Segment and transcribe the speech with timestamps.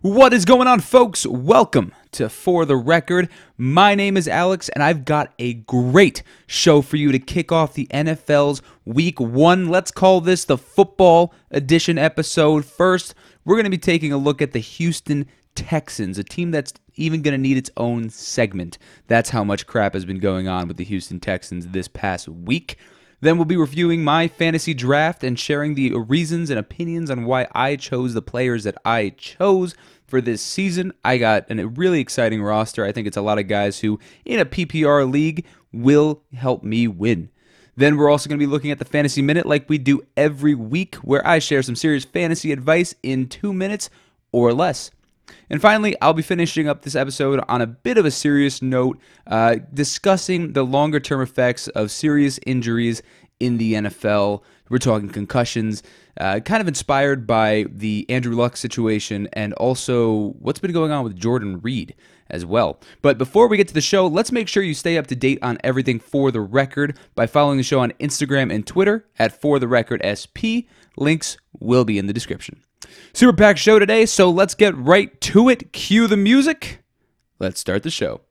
[0.00, 1.26] What is going on, folks?
[1.26, 3.28] Welcome to For the Record.
[3.56, 7.74] My name is Alex, and I've got a great show for you to kick off
[7.74, 9.70] the NFL's Week One.
[9.70, 12.64] Let's call this the Football Edition episode.
[12.64, 15.26] First, we're going to be taking a look at the Houston
[15.56, 18.78] Texans, a team that's even going to need its own segment.
[19.08, 22.78] That's how much crap has been going on with the Houston Texans this past week.
[23.20, 27.48] Then we'll be reviewing my fantasy draft and sharing the reasons and opinions on why
[27.52, 29.74] I chose the players that I chose
[30.06, 30.92] for this season.
[31.04, 32.84] I got a really exciting roster.
[32.84, 36.86] I think it's a lot of guys who, in a PPR league, will help me
[36.86, 37.30] win.
[37.76, 40.54] Then we're also going to be looking at the Fantasy Minute like we do every
[40.54, 43.90] week, where I share some serious fantasy advice in two minutes
[44.32, 44.90] or less.
[45.50, 48.98] And finally, I'll be finishing up this episode on a bit of a serious note,
[49.26, 53.02] uh, discussing the longer term effects of serious injuries
[53.40, 54.42] in the NFL.
[54.68, 55.82] We're talking concussions,
[56.20, 61.04] uh, kind of inspired by the Andrew Luck situation and also what's been going on
[61.04, 61.94] with Jordan Reed
[62.30, 62.80] as well.
[63.00, 65.38] But before we get to the show, let's make sure you stay up to date
[65.42, 69.58] on everything for the record by following the show on Instagram and Twitter at For
[69.58, 70.68] the Record SP.
[70.96, 72.60] Links will be in the description.
[73.12, 75.72] Super packed show today, so let's get right to it.
[75.72, 76.82] Cue the music.
[77.38, 78.22] Let's start the show.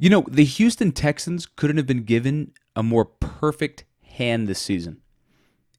[0.00, 5.02] You know, the Houston Texans couldn't have been given a more perfect hand this season.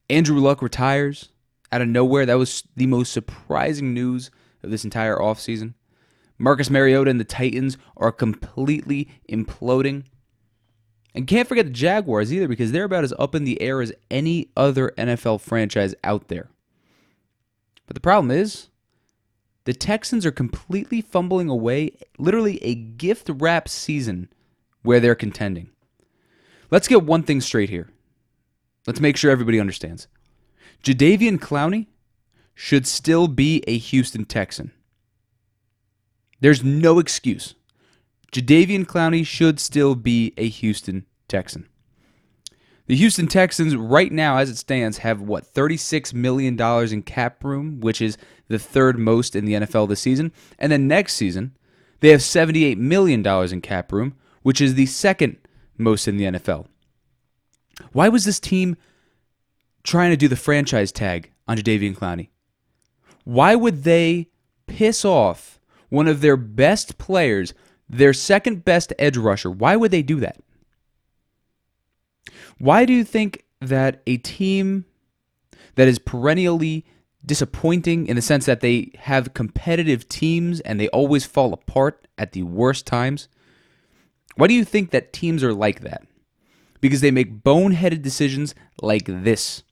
[0.08, 1.30] Andrew Luck retires
[1.72, 2.24] out of nowhere.
[2.24, 4.30] That was the most surprising news
[4.62, 5.74] of this entire offseason.
[6.38, 10.04] Marcus Mariota and the Titans are completely imploding.
[11.16, 13.92] And can't forget the Jaguars either because they're about as up in the air as
[14.08, 16.48] any other NFL franchise out there.
[17.88, 18.68] But the problem is,
[19.64, 24.28] the Texans are completely fumbling away literally a gift wrap season
[24.82, 25.70] where they're contending.
[26.70, 27.90] Let's get one thing straight here.
[28.86, 30.08] Let's make sure everybody understands.
[30.82, 31.86] Jadeveon Clowney
[32.54, 34.72] should still be a Houston Texan.
[36.40, 37.54] There's no excuse.
[38.32, 41.68] Jadeveon Clowney should still be a Houston Texan.
[42.86, 46.60] The Houston Texans, right now, as it stands, have what, $36 million
[46.92, 48.18] in cap room, which is
[48.52, 50.30] the third most in the NFL this season.
[50.58, 51.56] And then next season,
[52.00, 55.38] they have $78 million in cap room, which is the second
[55.76, 56.66] most in the NFL.
[57.92, 58.76] Why was this team
[59.82, 62.28] trying to do the franchise tag on Jadeveon Clowney?
[63.24, 64.28] Why would they
[64.66, 65.58] piss off
[65.88, 67.54] one of their best players,
[67.88, 69.50] their second best edge rusher?
[69.50, 70.38] Why would they do that?
[72.58, 74.84] Why do you think that a team
[75.74, 76.84] that is perennially
[77.24, 82.32] disappointing in the sense that they have competitive teams and they always fall apart at
[82.32, 83.28] the worst times?
[84.36, 86.06] Why do you think that teams are like that?
[86.80, 89.62] Because they make boneheaded decisions like this.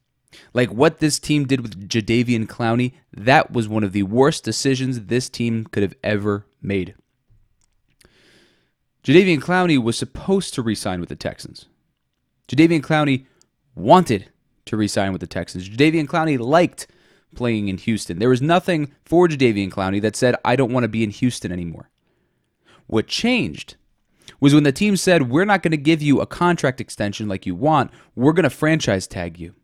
[0.53, 5.00] Like what this team did with Jadeveon Clowney, that was one of the worst decisions
[5.03, 6.94] this team could have ever made.
[9.03, 11.66] Jadeveon Clowney was supposed to re-sign with the Texans.
[12.49, 13.27] Jadeveon Clowney
[13.75, 14.28] wanted
[14.66, 15.69] to re-sign with the Texans.
[15.69, 16.87] Jadeveon Clowney liked
[17.34, 18.18] playing in Houston.
[18.18, 21.52] There was nothing for Jadeveon Clowney that said, I don't want to be in Houston
[21.52, 21.91] anymore.
[22.86, 23.76] What changed
[24.41, 27.46] was when the team said, We're not going to give you a contract extension like
[27.46, 29.54] you want, we're going to franchise tag you.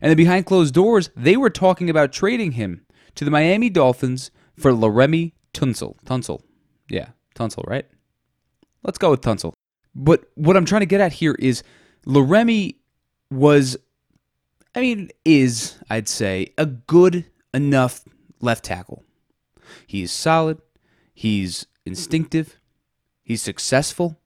[0.00, 2.84] And then behind closed doors, they were talking about trading him
[3.14, 5.96] to the Miami Dolphins for Laremy Tunsil.
[6.04, 6.42] Tunsil.
[6.88, 7.86] Yeah, Tunsil, right?
[8.82, 9.52] Let's go with Tunsil.
[9.94, 11.62] But what I'm trying to get at here is
[12.06, 12.76] Laremy
[13.30, 13.76] was,
[14.76, 18.04] I mean, is, I'd say, a good enough
[18.42, 19.02] left tackle.
[19.86, 20.60] He's solid.
[21.14, 22.60] He's instinctive.
[23.24, 24.20] He's successful.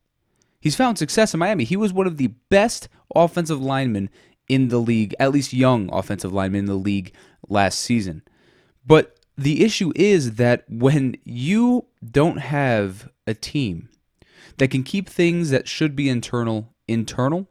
[0.61, 1.63] He's found success in Miami.
[1.63, 4.11] He was one of the best offensive linemen
[4.49, 7.15] in the league, at least young offensive linemen in the league
[7.49, 8.23] last season.
[8.85, 13.89] But the issue is that when you don't have a team
[14.59, 17.49] that can keep things that should be internal internal,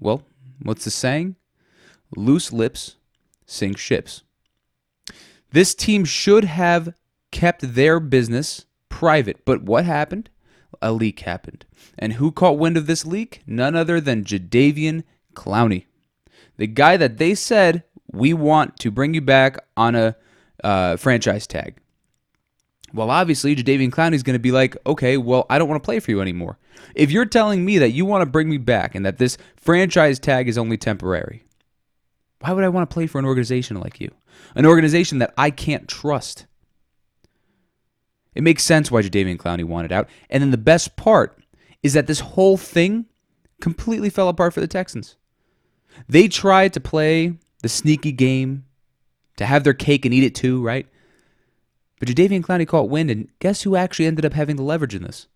[0.00, 0.22] well,
[0.62, 1.36] what's the saying?
[2.16, 2.96] Loose lips
[3.46, 4.22] sink ships.
[5.52, 6.94] This team should have
[7.32, 10.30] kept their business private, but what happened?
[10.80, 11.66] A leak happened.
[11.98, 13.42] And who caught wind of this leak?
[13.46, 15.02] None other than Jadeveon
[15.34, 15.86] Clowney.
[16.56, 20.16] The guy that they said, we want to bring you back on a
[20.62, 21.78] uh, franchise tag.
[22.92, 25.86] Well, obviously, Jadeveon Clowney is going to be like, okay, well, I don't want to
[25.86, 26.58] play for you anymore.
[26.94, 30.18] If you're telling me that you want to bring me back and that this franchise
[30.18, 31.44] tag is only temporary,
[32.40, 34.10] why would I want to play for an organization like you?
[34.54, 36.46] An organization that I can't trust.
[38.34, 40.08] It makes sense why Jadeveon Clowney wanted out.
[40.30, 41.38] And then the best part
[41.82, 43.06] is that this whole thing
[43.60, 45.16] completely fell apart for the Texans.
[46.08, 48.64] They tried to play the sneaky game,
[49.36, 50.86] to have their cake and eat it too, right?
[51.98, 55.02] But Jadeveon Clowney caught wind, and guess who actually ended up having the leverage in
[55.02, 55.26] this?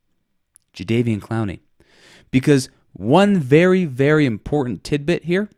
[0.74, 1.60] Jadeveon Clowney.
[2.30, 5.50] Because one very, very important tidbit here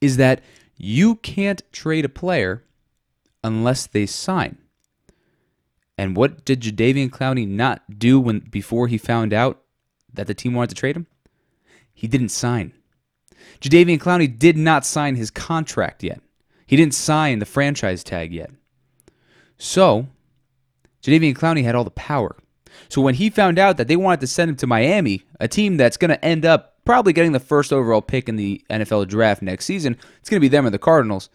[0.00, 0.42] is that
[0.76, 2.64] you can't trade a player
[3.44, 4.58] unless they sign.
[5.98, 9.60] And what did Jadeveon Clowney not do when before he found out
[10.12, 11.06] that the team wanted to trade him?
[11.92, 12.72] He didn't sign.
[13.60, 16.22] Jadeveon Clowney did not sign his contract yet.
[16.66, 18.50] He didn't sign the franchise tag yet.
[19.58, 20.08] So,
[21.02, 22.36] Jadeveon Clowney had all the power.
[22.88, 25.76] So when he found out that they wanted to send him to Miami, a team
[25.76, 29.42] that's going to end up probably getting the first overall pick in the NFL draft
[29.42, 31.28] next season, it's going to be them or the Cardinals.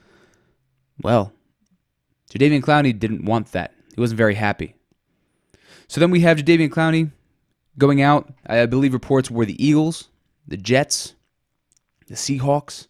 [1.01, 1.33] Well,
[2.31, 3.73] Jadeveon Clowney didn't want that.
[3.93, 4.75] He wasn't very happy.
[5.87, 7.11] So then we have Jadeveon Clowney
[7.77, 8.33] going out.
[8.47, 10.09] I believe reports were the Eagles,
[10.47, 11.13] the Jets,
[12.07, 12.87] the Seahawks.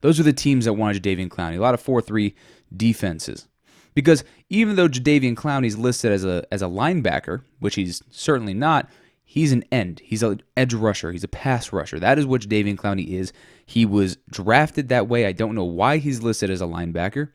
[0.00, 1.56] Those are the teams that wanted Jadeveon Clowney.
[1.56, 2.34] A lot of 4 3
[2.76, 3.48] defenses.
[3.94, 8.54] Because even though Jadeveon Clowney is listed as a as a linebacker, which he's certainly
[8.54, 8.88] not,
[9.24, 10.00] he's an end.
[10.04, 11.12] He's an edge rusher.
[11.12, 11.98] He's a pass rusher.
[11.98, 13.32] That is what Jadeveon Clowney is.
[13.64, 15.26] He was drafted that way.
[15.26, 17.30] I don't know why he's listed as a linebacker.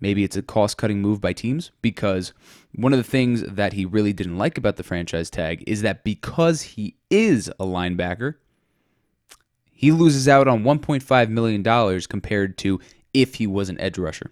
[0.00, 2.32] Maybe it's a cost cutting move by teams because
[2.74, 6.04] one of the things that he really didn't like about the franchise tag is that
[6.04, 8.36] because he is a linebacker,
[9.72, 12.80] he loses out on $1.5 million compared to
[13.12, 14.30] if he was an edge rusher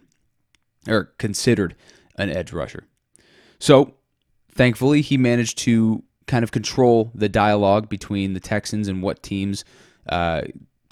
[0.89, 1.75] or considered
[2.17, 2.85] an edge rusher.
[3.59, 3.95] So,
[4.53, 9.65] thankfully, he managed to kind of control the dialogue between the Texans and what teams
[10.09, 10.43] uh,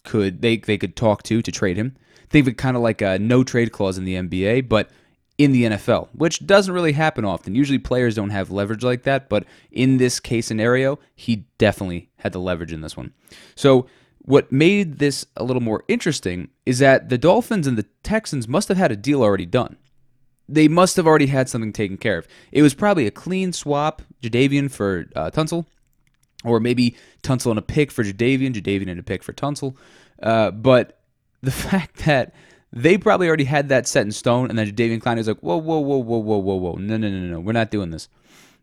[0.02, 1.94] could they they could talk to to trade him.
[2.28, 4.90] Think of it kind of like a no trade clause in the NBA, but
[5.38, 7.54] in the NFL, which doesn't really happen often.
[7.54, 12.32] Usually players don't have leverage like that, but in this case scenario, he definitely had
[12.32, 13.12] the leverage in this one.
[13.54, 13.87] So
[14.20, 18.69] what made this a little more interesting is that the Dolphins and the Texans must
[18.69, 19.76] have had a deal already done
[20.48, 22.28] they must have already had something taken care of.
[22.52, 25.66] It was probably a clean swap, Jadeveon for uh, Tunsil,
[26.44, 29.76] or maybe Tunsil and a pick for Jadeveon, Jadeveon and a pick for Tunsil.
[30.22, 30.98] Uh, but
[31.43, 32.34] the fact that
[32.72, 35.56] they probably already had that set in stone, and then Jadeveon Clowney was like, whoa,
[35.56, 38.08] whoa, whoa, whoa, whoa, whoa, whoa, no, no, no, no, we're not doing this.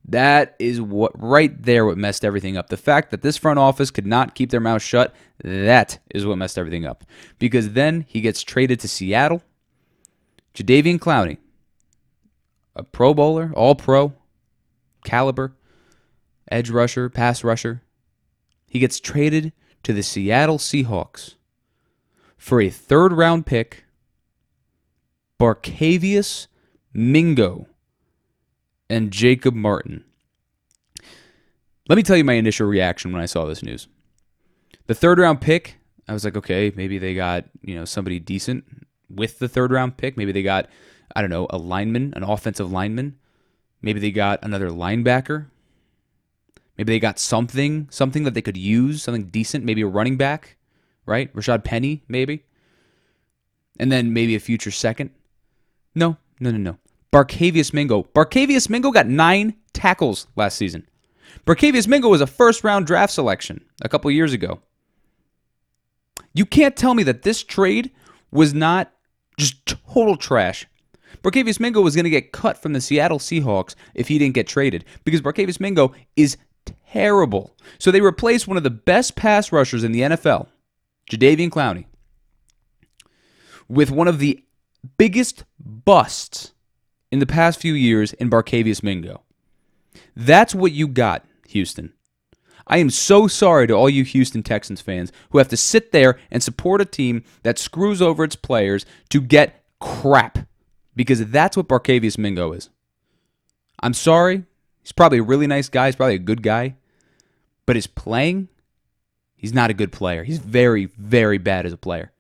[0.05, 2.67] That is what right there what messed everything up.
[2.67, 6.37] The fact that this front office could not keep their mouth shut, that is what
[6.37, 7.05] messed everything up.
[7.39, 9.41] Because then he gets traded to Seattle.
[10.53, 11.37] Jadeveon Clowney,
[12.75, 14.13] a Pro Bowler, All Pro,
[15.03, 15.55] caliber,
[16.49, 17.81] edge rusher, pass rusher.
[18.67, 19.53] He gets traded
[19.83, 21.35] to the Seattle Seahawks
[22.37, 23.85] for a third round pick,
[25.39, 26.47] Barkevious
[26.93, 27.67] Mingo,
[28.89, 30.03] and Jacob Martin.
[31.89, 33.87] Let me tell you my initial reaction when I saw this news.
[34.87, 35.77] The third round pick,
[36.07, 38.65] I was like, okay, maybe they got, you know, somebody decent
[39.09, 40.17] with the third round pick.
[40.17, 40.67] Maybe they got
[41.15, 43.17] I don't know, a lineman, an offensive lineman.
[43.81, 45.47] Maybe they got another linebacker.
[46.77, 50.57] Maybe they got something, something that they could use, something decent, maybe a running back,
[51.05, 51.33] right?
[51.35, 52.45] Rashad Penny, maybe.
[53.79, 55.11] And then maybe a future second.
[55.93, 56.77] No, no, no, no.
[57.11, 58.03] Barkevious Mingo.
[58.15, 60.87] Barkevious Mingo got nine tackles last season.
[61.45, 64.61] Barkevious Mingo was a first round draft selection a couple years ago.
[66.33, 67.91] You can't tell me that this trade
[68.31, 68.91] was not
[69.37, 70.65] just total trash
[71.23, 74.47] Barkevious Mingo was going to get cut from the Seattle Seahawks if he didn't get
[74.47, 76.37] traded because Barkevious Mingo is
[76.85, 77.55] terrible.
[77.79, 80.47] So they replaced one of the best pass rushers in the NFL,
[81.09, 81.85] Jadeveon Clowney,
[83.69, 84.43] with one of the
[84.97, 86.51] biggest busts
[87.11, 89.21] in the past few years in Barkevious Mingo.
[90.15, 91.93] That's what you got, Houston.
[92.67, 96.17] I am so sorry to all you Houston Texans fans who have to sit there
[96.31, 100.39] and support a team that screws over its players to get crap
[100.95, 102.69] because that's what Barkevious Mingo is.
[103.81, 104.43] I'm sorry.
[104.81, 105.87] He's probably a really nice guy.
[105.87, 106.75] He's probably a good guy.
[107.65, 108.49] But his playing,
[109.35, 110.23] he's not a good player.
[110.23, 112.11] He's very, very bad as a player.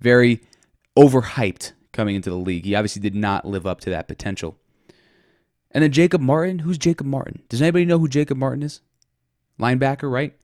[0.00, 0.42] Very
[0.96, 2.64] overhyped coming into the league.
[2.64, 4.56] He obviously did not live up to that potential.
[5.70, 6.60] And then Jacob Martin.
[6.60, 7.42] Who's Jacob Martin?
[7.48, 8.80] Does anybody know who Jacob Martin is?
[9.60, 10.34] Linebacker, right?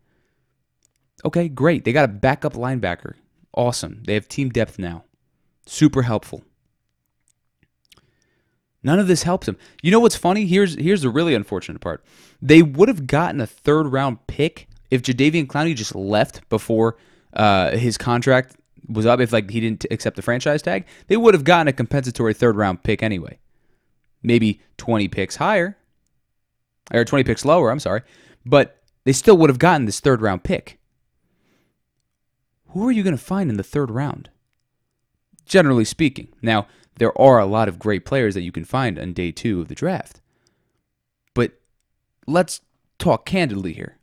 [1.24, 1.84] Okay, great.
[1.84, 3.14] They got a backup linebacker.
[3.54, 4.02] Awesome.
[4.04, 5.04] They have team depth now.
[5.66, 6.42] Super helpful.
[8.82, 9.56] None of this helps him.
[9.82, 10.46] You know what's funny?
[10.46, 12.04] Here's here's the really unfortunate part.
[12.40, 16.96] They would have gotten a third round pick if Jadeveon Clowney just left before
[17.34, 18.56] uh, his contract
[18.88, 19.20] was up.
[19.20, 22.56] If like he didn't accept the franchise tag, they would have gotten a compensatory third
[22.56, 23.38] round pick anyway.
[24.22, 25.76] Maybe 20 picks higher,
[26.92, 27.70] or 20 picks lower.
[27.70, 28.02] I'm sorry,
[28.44, 30.78] but they still would have gotten this third round pick.
[32.68, 34.30] Who are you going to find in the third round?
[35.44, 36.28] Generally speaking.
[36.40, 36.68] Now,
[37.00, 39.68] there are a lot of great players that you can find on day two of
[39.68, 40.20] the draft.
[41.32, 41.52] But
[42.26, 42.60] let's
[42.98, 43.96] talk candidly here.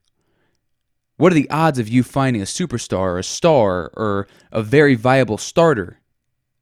[1.18, 4.96] What are the odds of you finding a superstar or a star or a very
[4.96, 6.00] viable starter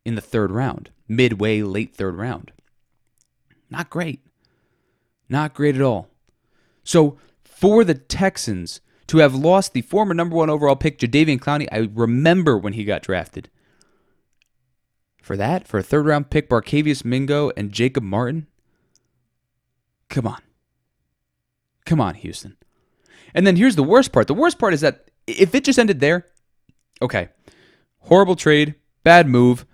[0.03, 2.51] in the third round, midway, late third round?
[3.69, 4.19] Not great.
[5.29, 6.09] Not great at all.
[6.83, 11.69] So, for the Texans to have lost the former number one overall pick, Jadeveon Clowney,
[11.71, 13.49] I remember when he got drafted.
[15.25, 18.45] For that, for a third round pick, Barkevious Mingo and Jacob Martin?
[20.07, 20.39] Come on.
[21.83, 22.55] Come on, Houston.
[23.33, 24.27] And then here's the worst part.
[24.27, 26.27] The worst part is that if it just ended there,
[27.01, 27.29] okay,
[28.01, 29.65] horrible trade, bad move,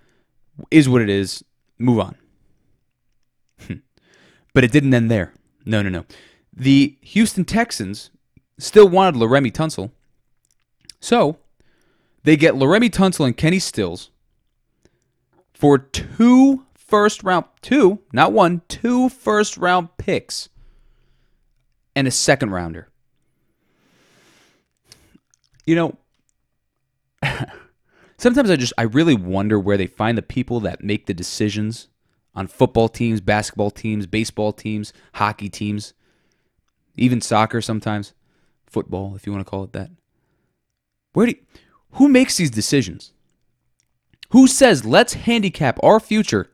[0.70, 1.44] is what it is.
[1.76, 2.16] Move on.
[3.66, 3.74] Hmm.
[4.54, 5.34] but it didn't end there.
[5.66, 6.06] No, no, no.
[6.50, 8.08] The Houston Texans
[8.56, 9.90] still wanted Laremy Tunsil.
[10.98, 11.36] So
[12.22, 14.08] they get Laremy Tunsil and Kenny Stills
[15.62, 20.48] for two first round, two, not one, two first round picks
[21.94, 22.88] and a second rounder.
[25.64, 25.98] You know,
[28.16, 31.86] sometimes I just, I really wonder where they find the people that make the decisions
[32.34, 35.94] on football teams, basketball teams, baseball teams, hockey teams,
[36.96, 38.14] even soccer sometimes,
[38.66, 39.92] football, if you want to call it that.
[41.12, 41.60] Where do you,
[41.92, 43.12] who makes these decisions?
[44.32, 46.50] Who says let's handicap our future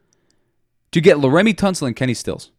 [0.91, 2.51] to get Laremy Tunsil and Kenny Stills?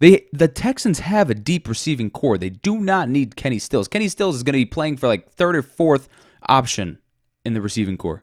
[0.00, 2.38] They the Texans have a deep receiving corps.
[2.38, 3.86] They do not need Kenny Stills.
[3.86, 6.08] Kenny Stills is going to be playing for like third or fourth
[6.48, 6.98] option
[7.44, 8.22] in the receiving corps.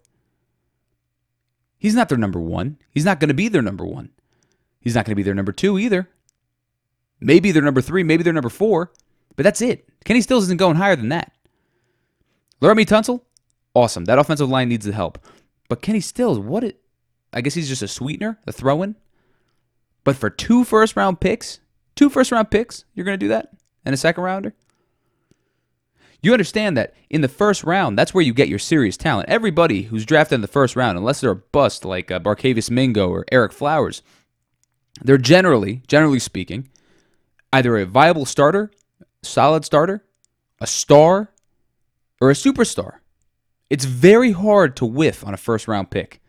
[1.78, 2.78] He's not their number one.
[2.92, 4.10] He's not going to be their number one.
[4.82, 6.10] He's not going to be their number two either.
[7.22, 8.92] Maybe they're number three, maybe they're number four,
[9.38, 9.88] but that's it.
[10.04, 11.32] Kenny Stills isn't going higher than that.
[12.62, 13.22] Laremy Tunsil,
[13.74, 14.06] awesome.
[14.06, 15.20] That offensive line needs the help.
[15.70, 16.84] But Kenny Stills, what it
[17.34, 18.96] I guess he's just a sweetener, a throw-in.
[20.04, 21.60] But for two first round picks,
[21.96, 23.50] two first round picks, you're going to do that?
[23.84, 24.54] And a second rounder?
[26.22, 29.28] You understand that in the first round, that's where you get your serious talent.
[29.28, 33.10] Everybody who's drafted in the first round, unless they're a bust like uh, Barkevious Mingo
[33.10, 34.02] or Ereck Flowers,
[35.02, 36.70] they're generally, generally speaking,
[37.52, 38.72] either a viable starter,
[39.22, 40.06] solid starter,
[40.62, 41.30] a star,
[42.22, 43.00] or a superstar.
[43.70, 46.22] It's very hard to whiff on a first round pick.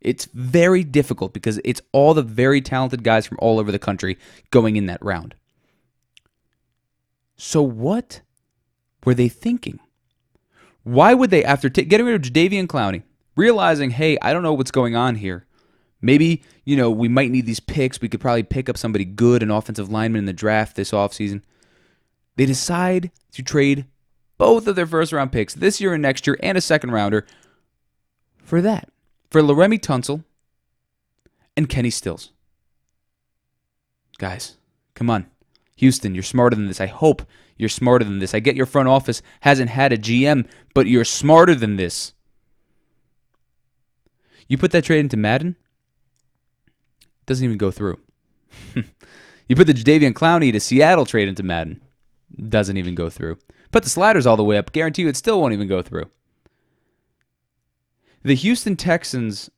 [0.00, 4.18] It's very difficult because it's all the very talented guys from all over the country
[4.50, 5.34] going in that round.
[7.36, 8.20] So, what
[9.04, 9.80] were they thinking?
[10.84, 13.02] Why would they, after t- getting rid of Jadeveon Clowney,
[13.36, 15.46] realizing, hey, I don't know what's going on here,
[16.00, 18.00] maybe, you know, we might need these picks.
[18.00, 21.42] We could probably pick up somebody good, an offensive lineman in the draft this offseason.
[22.36, 23.86] They decide to trade
[24.42, 27.24] both of their first round picks this year and next year and a second rounder
[28.42, 28.88] for that.
[29.30, 30.24] For Laremy Tunsil
[31.56, 32.32] and Kenny Stills.
[34.18, 34.56] Guys,
[34.96, 35.26] come on.
[35.76, 36.80] Houston, you're smarter than this.
[36.80, 37.22] I hope
[37.56, 38.34] you're smarter than this.
[38.34, 42.12] I get your front office hasn't had a GM, but you're smarter than this.
[44.48, 45.54] You put that trade into Madden,
[47.26, 48.00] doesn't even go through.
[48.74, 51.80] you put the Jadeveon Clowney to Seattle trade into Madden,
[52.48, 53.38] doesn't even go through.
[53.72, 54.70] Put the sliders all the way up.
[54.70, 56.10] Guarantee you it still won't even go through.
[58.22, 59.50] The Houston Texans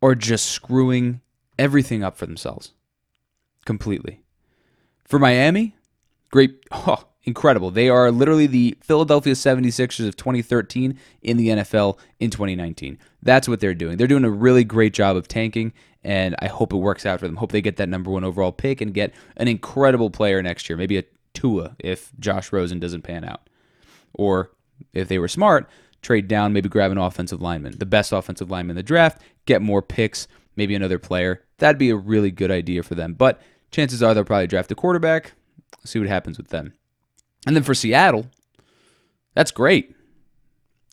[0.00, 1.20] are just screwing
[1.58, 2.72] everything up for themselves
[3.64, 4.22] completely.
[5.04, 5.74] For Miami,
[6.30, 7.70] great, oh, incredible.
[7.70, 12.98] They are literally the Philadelphia 76ers of 2013 in the NFL in 2019.
[13.22, 13.96] That's what they're doing.
[13.96, 15.72] They're doing a really great job of tanking,
[16.04, 17.36] and I hope it works out for them.
[17.36, 20.76] Hope they get that number one overall pick and get an incredible player next year,
[20.76, 23.48] maybe a Tua if Josh Rosen doesn't pan out.
[24.14, 24.50] Or
[24.92, 25.68] if they were smart,
[26.02, 29.62] trade down, maybe grab an offensive lineman, the best offensive lineman in the draft, get
[29.62, 31.44] more picks, maybe another player.
[31.58, 33.14] That'd be a really good idea for them.
[33.14, 35.32] But chances are they'll probably draft a quarterback.
[35.84, 36.74] See what happens with them.
[37.46, 38.26] And then for Seattle,
[39.34, 39.94] that's great.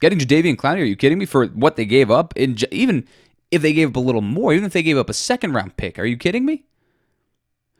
[0.01, 1.25] Getting Jadeveon Clowney, are you kidding me?
[1.25, 3.07] For what they gave up, even
[3.49, 5.77] if they gave up a little more, even if they gave up a second round
[5.77, 6.65] pick, are you kidding me?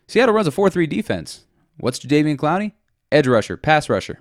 [0.07, 1.45] Seattle runs a 4 3 defense.
[1.77, 2.74] What's Jadeveon Clowney?
[3.12, 4.20] Edge rusher, pass rusher.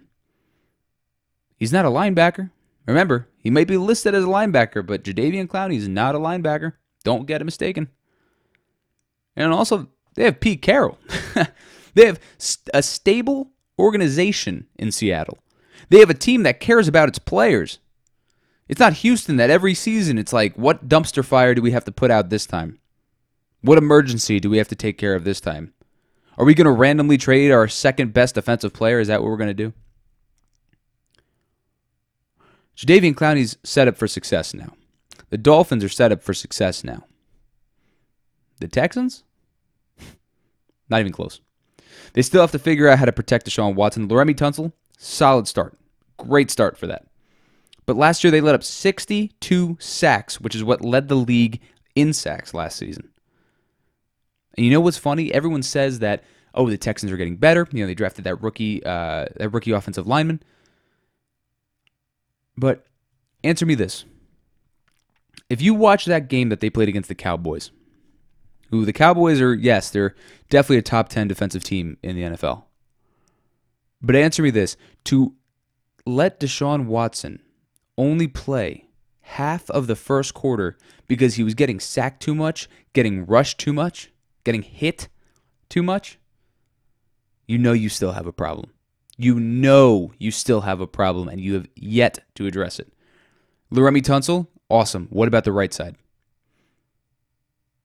[1.57, 2.51] He's not a linebacker.
[2.87, 6.75] Remember, he might be listed as a linebacker, but Jadeveon Clowney is not a linebacker.
[7.03, 7.89] Don't get it mistaken.
[9.37, 10.99] And also, they have Pete Carroll.
[11.95, 12.21] they have
[12.73, 15.39] a stable organization in Seattle.
[15.89, 17.79] They have a team that cares about its players.
[18.69, 21.93] It's not Houston that every season it's like, what dumpster fire do we have to
[21.93, 22.79] put out this time?
[23.61, 25.74] What emergency do we have to take care of this time?
[26.37, 29.01] Are we going to randomly trade our second best defensive player?
[29.01, 29.73] Is that what we're going to do?
[32.77, 34.75] Jadeveon Clowney's set up for success now.
[35.31, 37.05] The Dolphins are set up for success now.
[38.61, 39.23] The Texans?
[40.89, 41.41] Not even close.
[42.15, 44.09] They still have to figure out how to protect Deshaun Watson.
[44.09, 45.79] Laremy Tunsil, solid start.
[46.17, 47.07] Great start for that.
[47.87, 51.61] But last year they let up 62 sacks, which is what led the league
[51.95, 53.11] in sacks last season.
[54.57, 55.33] And you know what's funny?
[55.33, 57.67] Everyone says that oh the Texans are getting better.
[57.73, 60.43] You know they drafted that rookie uh, that rookie offensive lineman.
[62.57, 62.87] But
[63.43, 64.05] answer me this:
[65.51, 67.71] If you watch that game that they played against the Cowboys,
[68.71, 70.15] who the Cowboys are yes they're
[70.51, 72.65] definitely a top ten defensive team in the NFL.
[74.01, 75.35] But answer me this: to
[76.07, 77.41] let Deshaun Watson
[77.97, 78.89] only play
[79.23, 83.73] half of the first quarter because he was getting sacked too much, getting rushed too
[83.73, 84.11] much,
[84.45, 85.09] getting hit
[85.69, 86.19] too much,
[87.47, 88.71] you know you still have a problem.
[89.17, 92.93] You know you still have a problem and you have yet to address it.
[93.73, 95.09] Laremy Tunsil, awesome.
[95.11, 95.97] What about the right side?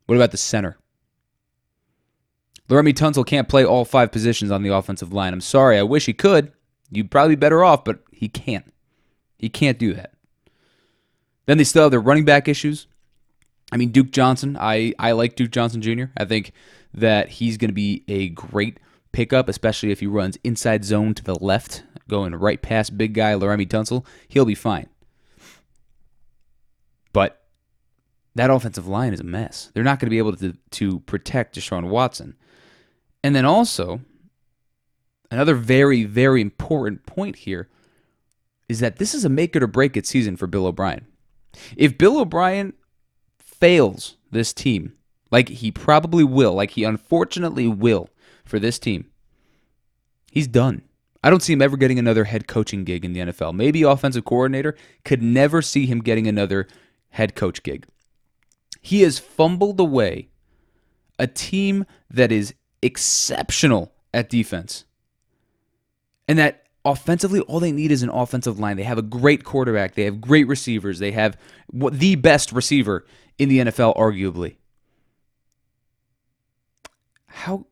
[0.06, 0.78] What about the center?
[2.70, 5.34] Laremy Tunsil can't play all five positions on the offensive line.
[5.34, 5.78] I'm sorry.
[5.78, 6.52] I wish he could.
[6.92, 8.72] You'd probably be better off, but he can't.
[9.38, 10.14] He can't do that.
[11.46, 12.88] Then they still have their running back issues.
[13.72, 16.06] I mean, Duke Johnson, I, I like Duke Johnson Jr.
[16.18, 16.54] I think
[16.94, 18.80] that he's going to be a great
[19.12, 23.34] pickup, especially if he runs inside zone to the left, going right past big guy
[23.34, 24.06] Laremy Tunsil.
[24.28, 24.88] He'll be fine.
[27.14, 27.44] But
[28.36, 29.72] that offensive line is a mess.
[29.74, 32.36] They're not going to be able to, to protect Deshaun Watson.
[33.24, 34.02] And then also,
[35.30, 37.70] another very, very important point here
[38.68, 41.06] is that this is a make it or break it season for Bill O'Brien.
[41.76, 42.74] If Bill O'Brien
[43.60, 44.94] fails this team,
[45.32, 48.10] like he probably will, like he unfortunately will
[48.46, 49.10] for this team,
[50.32, 50.84] he's done.
[51.24, 53.54] I don't see him ever getting another head coaching gig in the NFL.
[53.54, 56.68] Maybe offensive coordinator, could never see him getting another
[57.10, 57.86] head coach gig.
[58.82, 60.30] He has fumbled away
[61.18, 64.86] a team that is exceptional at defense.
[66.28, 68.78] And that offensively, all they need is an offensive line.
[68.78, 69.96] They have a great quarterback.
[69.96, 71.00] They have great receivers.
[71.00, 71.38] They have
[71.72, 73.06] the best receiver
[73.38, 74.56] in the NFL, arguably.
[77.28, 77.68] How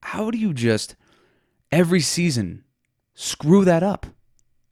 [0.00, 0.94] how do you just
[1.72, 2.64] every season
[3.14, 4.06] screw that up?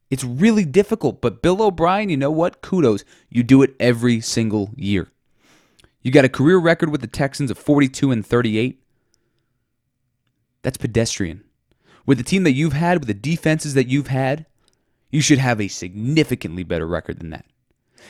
[0.09, 2.61] It's really difficult, but Bill O'Brien, you know what?
[2.61, 3.03] Kudos.
[3.29, 5.09] You do it every single year.
[6.01, 8.81] You got a career record with the Texans of 42 and 38.
[10.61, 11.43] That's pedestrian.
[12.07, 14.47] With the team that you've had, with the defenses that you've had,
[15.11, 17.45] you should have a significantly better record than that.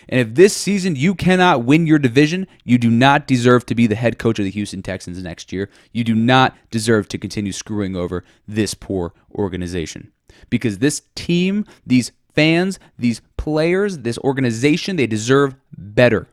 [0.07, 3.87] And if this season you cannot win your division, you do not deserve to be
[3.87, 5.69] the head coach of the Houston Texans next year.
[5.91, 10.11] You do not deserve to continue screwing over this poor organization.
[10.51, 16.27] Because this team, these fans, these players, this organization, they deserve better.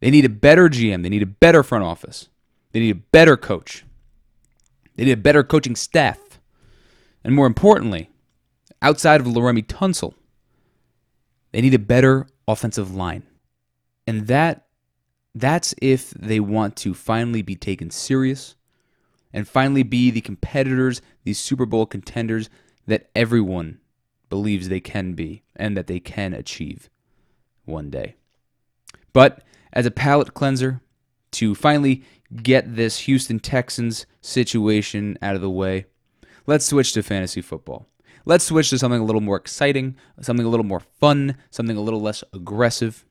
[0.00, 1.02] They need a better GM.
[1.02, 2.28] They need a better front office.
[2.72, 3.85] They need a better coach.
[4.96, 6.18] They need a better coaching staff.
[7.22, 8.10] And more importantly,
[8.82, 10.14] outside of Laremy Tunsil,
[11.52, 13.22] they need a better offensive line.
[14.06, 14.66] And that
[15.34, 18.54] that's if they want to finally be taken serious
[19.32, 22.48] and finally be the competitors, these Super Bowl contenders
[22.86, 23.80] that everyone
[24.30, 26.88] believes they can be and that they can achieve
[27.64, 28.16] one day.
[29.12, 30.80] But as a palate cleanser,
[31.32, 32.02] to finally
[32.42, 35.86] get this Houston Texans situation out of the way,
[36.46, 37.86] let's switch to fantasy football.
[38.24, 41.80] Let's switch to something a little more exciting, something a little more fun, something a
[41.80, 43.04] little less aggressive.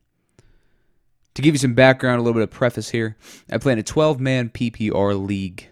[1.35, 3.17] To give you some background, a little bit of preface here,
[3.51, 5.69] I play in a 12 man PPR league.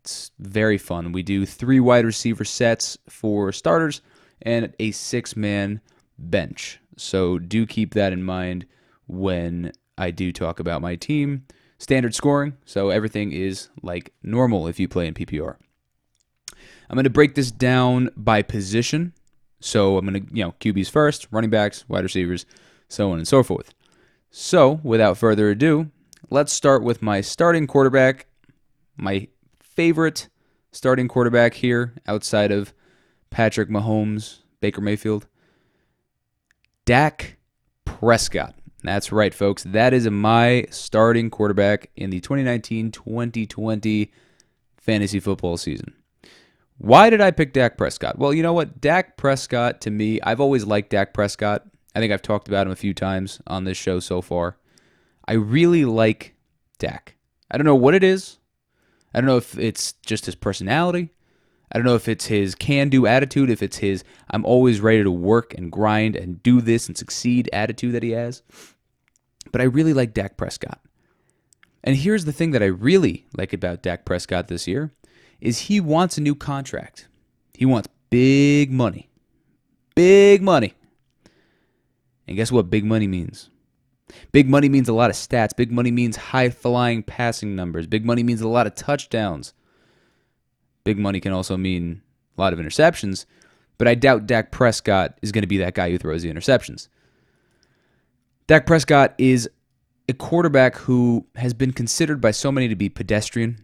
[0.00, 1.12] It's very fun.
[1.12, 4.00] We do three wide receiver sets for starters
[4.40, 5.80] and a six man
[6.18, 6.80] bench.
[6.96, 8.66] So do keep that in mind
[9.06, 11.44] when I do talk about my team.
[11.78, 15.56] Standard scoring, so everything is like normal if you play in PPR.
[16.90, 19.12] I'm going to break this down by position.
[19.60, 22.46] So I'm going to, you know, QBs first, running backs, wide receivers,
[22.88, 23.74] so on and so forth.
[24.30, 25.90] So without further ado,
[26.30, 28.26] let's start with my starting quarterback,
[28.96, 29.28] my
[29.60, 30.28] favorite
[30.72, 32.72] starting quarterback here outside of
[33.30, 35.26] Patrick Mahomes, Baker Mayfield,
[36.84, 37.36] Dak
[37.84, 38.54] Prescott.
[38.82, 39.64] That's right, folks.
[39.64, 44.12] That is my starting quarterback in the 2019 2020
[44.76, 45.94] fantasy football season.
[46.78, 48.18] Why did I pick Dak Prescott?
[48.18, 48.80] Well, you know what?
[48.80, 51.66] Dak Prescott, to me, I've always liked Dak Prescott.
[51.94, 54.56] I think I've talked about him a few times on this show so far.
[55.26, 56.36] I really like
[56.78, 57.16] Dak.
[57.50, 58.38] I don't know what it is.
[59.12, 61.10] I don't know if it's just his personality.
[61.70, 65.02] I don't know if it's his can do attitude, if it's his I'm always ready
[65.02, 68.42] to work and grind and do this and succeed attitude that he has.
[69.52, 70.80] But I really like Dak Prescott.
[71.84, 74.92] And here's the thing that I really like about Dak Prescott this year
[75.40, 77.08] is he wants a new contract.
[77.54, 79.08] He wants big money.
[79.94, 80.74] Big money.
[82.26, 83.50] And guess what big money means?
[84.32, 85.56] Big money means a lot of stats.
[85.56, 87.86] Big money means high flying passing numbers.
[87.86, 89.54] Big money means a lot of touchdowns.
[90.88, 92.00] Big money can also mean
[92.38, 93.26] a lot of interceptions,
[93.76, 96.88] but I doubt Dak Prescott is going to be that guy who throws the interceptions.
[98.46, 99.50] Dak Prescott is
[100.08, 103.62] a quarterback who has been considered by so many to be pedestrian,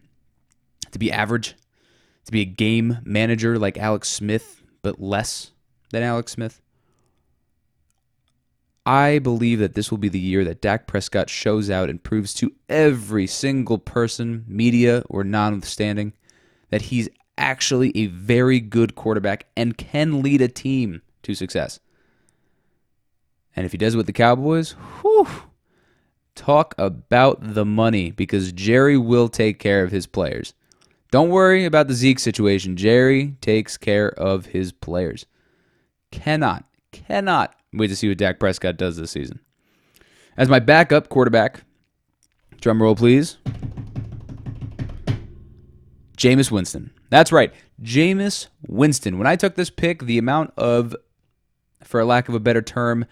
[0.90, 1.54] to be average,
[2.26, 5.52] to be a game manager like Alex Smith, but less
[5.92, 6.60] than Alex Smith.
[8.84, 12.34] I believe that this will be the year that Dak Prescott shows out and proves
[12.34, 16.12] to every single person, media or notwithstanding,
[16.74, 17.08] that he's
[17.38, 21.78] actually a very good quarterback and can lead a team to success.
[23.54, 25.28] And if he does it with the Cowboys, whew,
[26.34, 30.52] talk about the money because Jerry will take care of his players.
[31.12, 32.76] Don't worry about the Zeke situation.
[32.76, 35.26] Jerry takes care of his players.
[36.10, 39.38] Cannot, cannot Wait to see what Dak Prescott does this season.
[40.36, 41.62] As my backup quarterback,
[42.60, 43.38] drum roll please.
[46.24, 46.90] Jameis Winston.
[47.10, 49.18] That's right, Jameis Winston.
[49.18, 50.96] When I took this pick, the amount of,
[51.82, 53.04] for lack of a better term,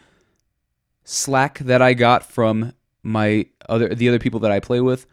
[1.04, 2.72] slack that I got from
[3.02, 5.06] my other the other people that I play with,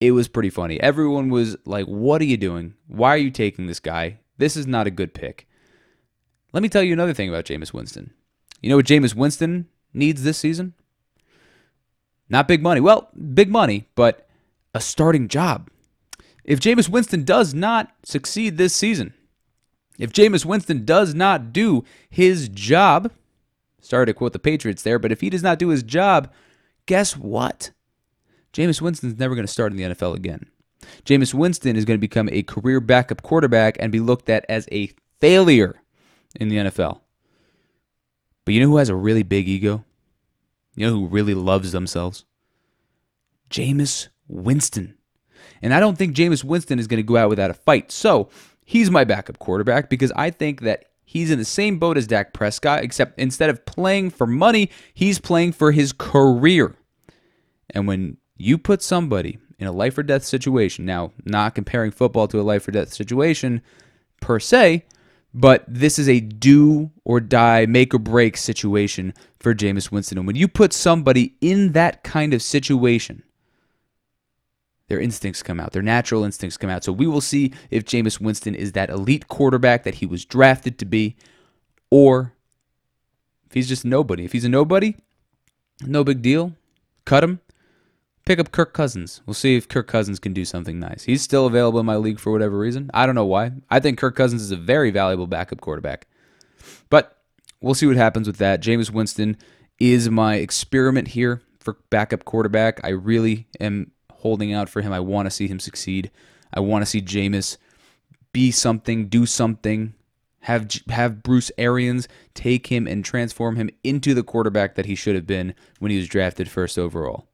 [0.00, 0.80] it was pretty funny.
[0.80, 2.74] Everyone was like, "What are you doing?
[2.86, 4.20] Why are you taking this guy?
[4.38, 5.48] This is not a good pick."
[6.52, 8.12] Let me tell you another thing about Jameis Winston.
[8.60, 10.74] You know what Jameis Winston needs this season?
[12.28, 12.80] Not big money.
[12.80, 14.28] Well, big money, but
[14.74, 15.69] a starting job.
[16.50, 19.14] If Jameis Winston does not succeed this season,
[20.00, 23.12] if Jameis Winston does not do his job,
[23.80, 26.28] sorry to quote the Patriots there, but if he does not do his job,
[26.86, 27.70] guess what?
[28.52, 30.50] Jameis Winston's never going to start in the NFL again.
[31.04, 34.68] Jameis Winston is going to become a career backup quarterback and be looked at as
[34.72, 35.80] a failure
[36.34, 36.98] in the NFL.
[38.44, 39.84] But you know who has a really big ego?
[40.74, 42.24] You know who really loves themselves?
[43.50, 44.96] Jameis Winston.
[45.62, 47.92] And I don't think Jameis Winston is going to go out without a fight.
[47.92, 48.28] So
[48.64, 52.32] he's my backup quarterback because I think that he's in the same boat as Dak
[52.32, 56.76] Prescott, except instead of playing for money, he's playing for his career.
[57.70, 62.28] And when you put somebody in a life or death situation, now, not comparing football
[62.28, 63.60] to a life or death situation
[64.20, 64.84] per se,
[65.34, 70.18] but this is a do or die, make or break situation for Jameis Winston.
[70.18, 73.22] And when you put somebody in that kind of situation,
[74.90, 76.84] their instincts come out, their natural instincts come out.
[76.84, 80.78] So we will see if Jameis Winston is that elite quarterback that he was drafted
[80.80, 81.16] to be,
[81.90, 82.34] or
[83.46, 84.26] if he's just nobody.
[84.26, 84.96] If he's a nobody,
[85.86, 86.52] no big deal.
[87.06, 87.40] Cut him
[88.30, 89.22] pick up Kirk Cousins.
[89.26, 91.02] We'll see if Kirk Cousins can do something nice.
[91.02, 92.88] He's still available in my league for whatever reason.
[92.94, 93.50] I don't know why.
[93.68, 96.06] I think Kirk Cousins is a very valuable backup quarterback.
[96.90, 97.18] But
[97.60, 98.62] we'll see what happens with that.
[98.62, 99.36] Jameis Winston
[99.80, 102.80] is my experiment here for backup quarterback.
[102.84, 104.92] I really am holding out for him.
[104.92, 106.10] I want to see him succeed.
[106.52, 107.56] I want to see Jameis
[108.32, 109.94] be something, do something,
[110.40, 115.14] have have Bruce Arians take him and transform him into the quarterback that he should
[115.14, 117.26] have been when he was drafted first overall.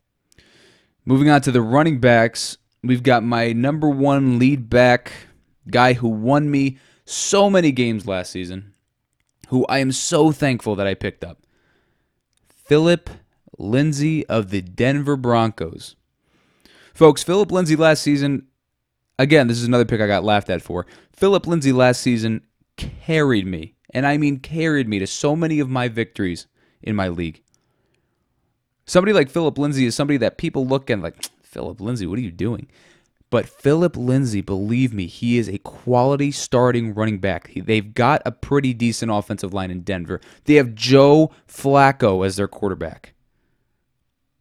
[1.05, 5.13] Moving on to the running backs, we've got my number one lead back
[5.71, 8.75] guy who won me so many games last season,
[9.49, 11.39] who I am so thankful that I picked up.
[12.49, 13.09] Phillip
[13.59, 15.95] Lindsay of the Denver Broncos.
[16.97, 18.47] Folks, Phillip Lindsay last season,
[19.19, 20.87] again, this is another pick I got laughed at for.
[21.13, 22.41] Phillip Lindsay last season
[22.79, 26.47] carried me, and I mean carried me to so many of my victories
[26.81, 27.43] in my league.
[28.87, 32.23] Somebody like Phillip Lindsay is somebody that people look and like, Phillip Lindsay, what are
[32.23, 32.67] you doing?
[33.29, 37.53] But Phillip Lindsay, believe me, he is a quality starting running back.
[37.55, 40.23] They've got a pretty decent offensive line in Denver.
[40.45, 43.13] They have Joe Flacco as their quarterback.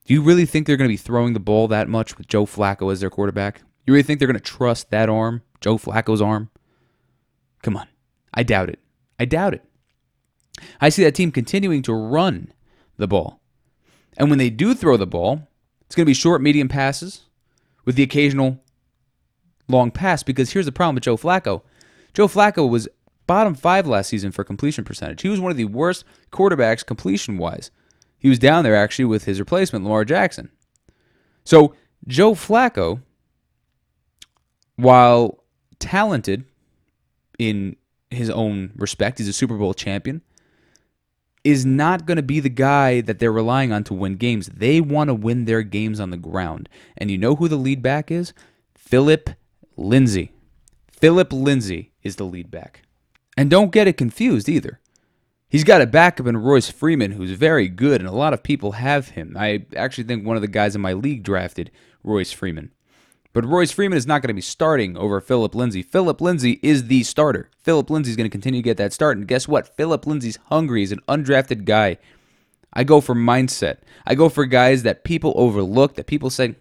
[0.06, 2.46] Do you really think they're going to be throwing the ball that much with Joe
[2.46, 3.62] Flacco as their quarterback?
[3.86, 6.50] You really think they're going to trust that arm, Joe Flacco's arm?
[7.64, 7.88] Come on.
[8.34, 8.80] I doubt it.
[9.20, 9.64] I doubt it.
[10.80, 12.54] I see that team continuing to run
[12.98, 13.42] the ball.
[14.18, 15.48] And when they do throw the ball,
[15.86, 17.24] it's going to be short, medium passes
[17.84, 18.60] with the occasional
[19.68, 21.64] long pass because here's the problem with Joe Flacco.
[22.14, 22.88] Joe Flacco was
[23.26, 25.22] bottom five last season for completion percentage.
[25.22, 27.72] He was one of the worst quarterbacks completion wise.
[28.26, 30.50] He was down there actually with his replacement, Lamar Jackson.
[31.44, 31.76] So
[32.08, 33.04] Joe Flacco,
[34.78, 35.44] while
[35.78, 36.46] talented
[37.38, 37.76] in
[38.10, 40.24] his own respect, he's a Super Bowl champion,
[41.44, 44.48] is not going to be the guy that they're relying on to win games.
[44.48, 46.68] They want to win their games on the ground.
[46.98, 48.34] And you know who the lead back is?
[48.74, 49.30] Phillip
[49.78, 50.32] Lindsay.
[50.92, 52.82] Phillip Lindsay is the lead back.
[53.38, 54.80] And don't get it confused either.
[55.56, 58.74] He's got a backup in Royce Freeman, who's very good, and a lot of people
[58.74, 59.38] have him.
[59.40, 61.72] I actually think one of the guys in my league drafted
[62.04, 62.74] Royce Freeman.
[63.32, 65.82] But Royce Freeman is not going to be starting over Phillip Lindsay.
[65.82, 67.50] Phillip Lindsay is the starter.
[67.64, 69.16] Phillip Lindsay is going to continue to get that start.
[69.16, 69.78] And guess what?
[69.78, 70.82] Phillip Lindsay's hungry.
[70.82, 72.00] He's an undrafted guy.
[72.74, 73.78] I go for mindset.
[74.06, 76.56] I go for guys that people overlook, that people say,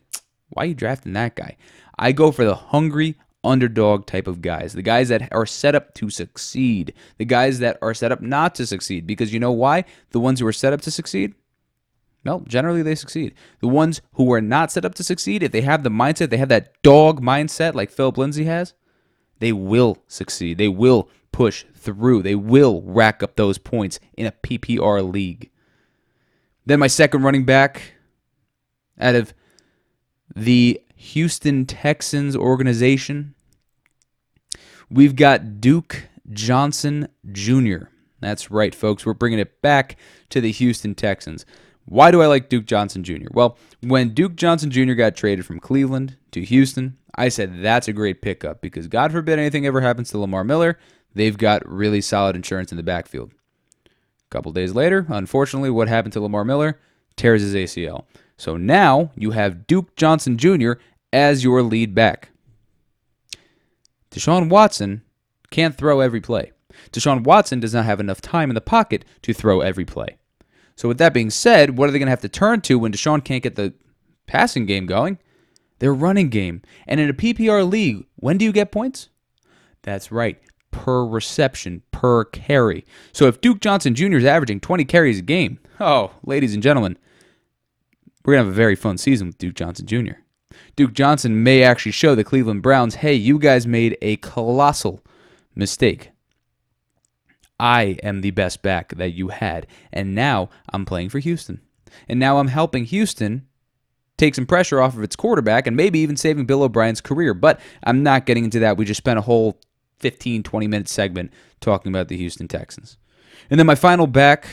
[0.51, 1.57] why are you drafting that guy?
[1.99, 5.95] I go for the hungry underdog type of guys, the guys that are set up
[5.95, 9.07] to succeed, the guys that are set up not to succeed.
[9.07, 9.85] Because you know why?
[10.11, 11.35] The ones who are set up to succeed,
[12.25, 13.35] well, generally they succeed.
[13.61, 16.39] The ones who are not set up to succeed, if they have the mindset, they
[16.39, 18.75] have that dog mindset like Phillip Lindsay has,
[19.41, 20.59] they will succeed.
[20.59, 22.23] They will push through.
[22.23, 25.51] They will rack up those points in a PPR league.
[26.65, 27.95] Then my second running back
[28.99, 29.35] out of
[30.35, 33.34] the Houston Texans organization,
[34.95, 37.87] we've got Duke Johnson Jr.
[38.21, 39.05] That's right, folks.
[39.05, 39.97] We're bringing it back
[40.31, 41.45] to the Houston Texans.
[41.85, 43.27] Why do I like Duke Johnson Jr.?
[43.33, 44.95] Well, when Duke Johnson Jr.
[44.95, 49.39] got traded from Cleveland to Houston, I said that's a great pickup because God forbid
[49.39, 50.79] anything ever happens to Lamar Miller,
[51.15, 53.33] they've got really solid insurance in the backfield.
[53.85, 53.91] A
[54.31, 56.81] couple days later, unfortunately, what happened to Lamar Miller?
[57.17, 58.07] Tears his ACL.
[58.37, 60.73] So now you have Duke Johnson Jr.
[61.13, 62.31] as your lead back.
[64.15, 65.03] Deshaun Watson
[65.51, 66.53] can't throw every play.
[66.93, 70.19] Deshaun Watson does not have enough time in the pocket to throw every play.
[70.77, 72.93] So, with that being said, what are they going to have to turn to when
[72.93, 73.75] Deshaun can't get the
[74.27, 75.19] passing game going?
[75.81, 76.63] Their running game.
[76.87, 79.09] And in a PPR league, when do you get points?
[79.83, 82.85] That's right, per reception, per carry.
[83.13, 84.17] So, if Duke Johnson Jr.
[84.17, 86.99] is averaging 20 carries a game, oh, ladies and gentlemen,
[88.25, 90.24] we're going to have a very fun season with Duke Johnson Jr.
[90.77, 95.01] Duke Johnson may actually show the Cleveland Browns hey, you guys made a colossal
[95.55, 96.11] mistake.
[97.59, 99.67] I am the best back that you had.
[99.93, 101.61] And now I'm playing for Houston.
[102.09, 103.47] And now I'm helping Houston
[104.17, 107.35] take some pressure off of its quarterback and maybe even saving Bill O'Brien's career.
[107.35, 108.77] But I'm not getting into that.
[108.77, 109.59] We just spent a whole
[110.01, 112.97] 15, 20 minute segment talking about the Houston Texans.
[113.51, 114.47] And then my final back,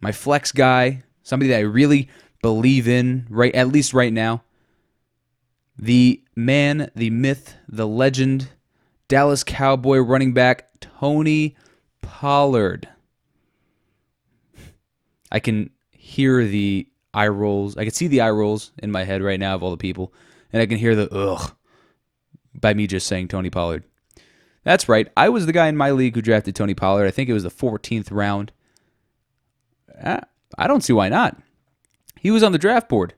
[0.00, 2.08] my flex guy, somebody that I really
[2.42, 4.42] believe in, right at least right now.
[5.78, 8.48] The man, the myth, the legend,
[9.06, 11.56] Dallas Cowboy running back Tony
[12.02, 12.88] Pollard.
[15.32, 17.76] I can hear the eye rolls.
[17.76, 20.12] I can see the eye rolls in my head right now of all the people,
[20.52, 21.54] and I can hear the ugh
[22.54, 23.84] by me just saying Tony Pollard.
[24.64, 25.08] That's right.
[25.16, 27.06] I was the guy in my league who drafted Tony Pollard.
[27.06, 28.52] I think it was the 14th round.
[30.02, 31.40] I don't see why not.
[32.20, 33.14] He was on the draft board.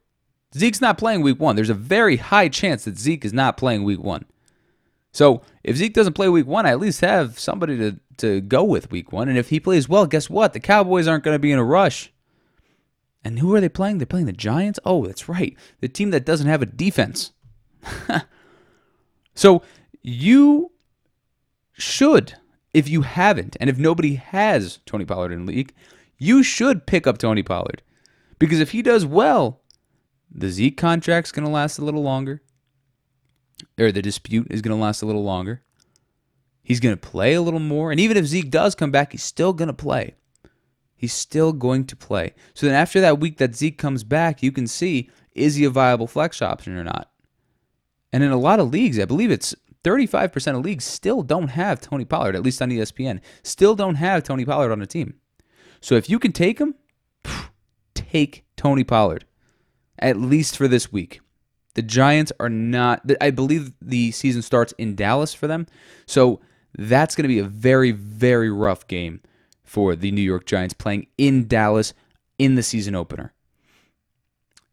[0.55, 1.57] Zeke's not playing week one.
[1.57, 4.25] There's a very high chance that Zeke is not playing week one.
[5.13, 8.65] So if Zeke doesn't play week one, I at least have somebody to, to go
[8.65, 9.29] with week one.
[9.29, 10.53] And if he plays well, guess what?
[10.53, 12.13] The Cowboys aren't going to be in a rush.
[13.25, 13.99] And who are they playing?
[13.99, 14.81] They're playing the Giants?
[14.85, 15.57] Oh, that's right.
[15.81, 17.33] The team that doesn't have a defense.
[19.35, 19.63] so
[20.03, 20.73] you
[21.73, 22.35] should,
[22.73, 25.75] if you haven't, and if nobody has Tony Pollard in league,
[26.19, 27.83] you should pick up Tony Pollard.
[28.39, 29.60] Because if he does well,
[30.31, 32.43] the Zeke contract's going to last a little longer
[33.79, 35.63] or the dispute is going to last a little longer.
[36.63, 37.91] He's going to play a little more.
[37.91, 40.15] And even if Zeke does come back, he's still going to play.
[40.95, 42.35] He's still going to play.
[42.55, 45.71] So then after that week that Zeke comes back, you can see is he a
[45.71, 47.11] viable flex option or not?
[48.13, 51.81] And in a lot of leagues, I believe it's 35% of leagues still don't have
[51.81, 55.15] Tony Pollard, at least on ESPN, still don't have Tony Pollard on the team.
[55.81, 56.75] So if you can take him,
[57.95, 59.25] take Tony Pollard,
[60.01, 61.21] at least for this week.
[61.75, 63.03] The Giants are not.
[63.21, 65.67] I believe the season starts in Dallas for them,
[66.07, 66.41] so
[66.77, 69.21] that's going to be a very, very rough game
[69.63, 71.95] for the New York Giants playing in Dallas
[72.39, 73.33] in the season opener.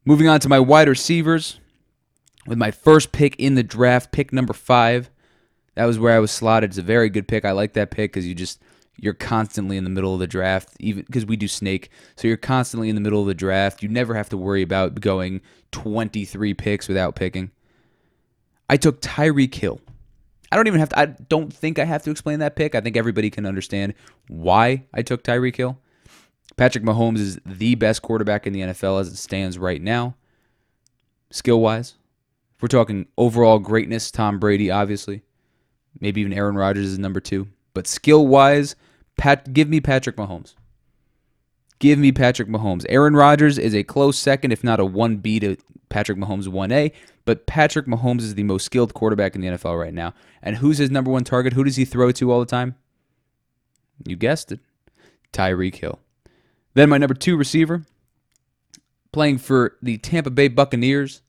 [0.05, 1.59] Moving on to my wide receivers,
[2.47, 5.11] with my first pick in the draft, pick number five.
[5.75, 6.71] That was where I was slotted.
[6.71, 7.45] It's a very good pick.
[7.45, 8.59] I like that pick because you just
[8.97, 11.89] you're constantly in the middle of the draft, even because we do snake.
[12.15, 13.83] So you're constantly in the middle of the draft.
[13.83, 17.51] You never have to worry about going 23 picks without picking.
[18.69, 19.79] I took Tyreek Hill.
[20.51, 22.73] I don't even have to, I don't think I have to explain that pick.
[22.73, 23.93] I think everybody can understand
[24.27, 25.77] why I took Tyreek Hill.
[26.55, 30.15] Patrick Mahomes is the best quarterback in the NFL as it stands right now,
[31.29, 31.95] skill wise.
[32.60, 35.21] We're talking overall greatness, Tom Brady, obviously.
[35.99, 37.47] Maybe even Aaron Rodgers is number two.
[37.75, 38.75] But skill wise,
[39.17, 40.53] Pat, give me Patrick Mahomes.
[41.80, 42.86] Give me Patrick Mahomes.
[42.89, 45.58] Aaron Rodgers is a close second, if not a 1B to
[45.89, 46.91] Patrick Mahomes 1A.
[47.25, 50.13] But Patrick Mahomes is the most skilled quarterback in the NFL right now.
[50.41, 51.53] And who's his number one target?
[51.53, 52.75] Who does he throw to all the time?
[54.06, 54.60] You guessed it
[55.34, 55.99] Tyreek Hill.
[56.73, 57.84] Then my number two receiver,
[59.12, 61.21] playing for the Tampa Bay Buccaneers,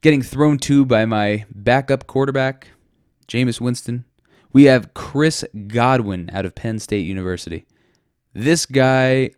[0.00, 2.68] getting thrown to by my backup quarterback,
[3.28, 4.04] Jameis Winston.
[4.52, 7.66] We have Chris Godwin out of Penn State University.
[8.32, 9.30] This guy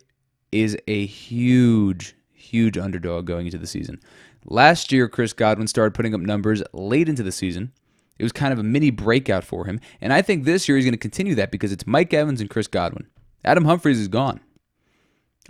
[0.51, 3.99] is a huge, huge underdog going into the season.
[4.45, 7.73] Last year, Chris Godwin started putting up numbers late into the season.
[8.17, 9.79] It was kind of a mini breakout for him.
[9.99, 12.49] And I think this year he's going to continue that because it's Mike Evans and
[12.49, 13.07] Chris Godwin.
[13.43, 14.39] Adam Humphries is gone.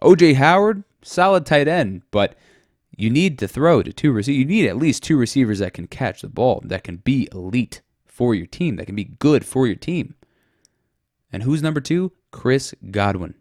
[0.02, 2.36] OJ Howard, solid tight end, but
[2.98, 4.38] you need to throw to two receivers.
[4.40, 7.82] You need at least two receivers that can catch the ball, that can be elite
[8.12, 10.16] for your team, that can be good for your team.
[11.32, 12.12] And who's number two?
[12.32, 13.36] Chris Godwin.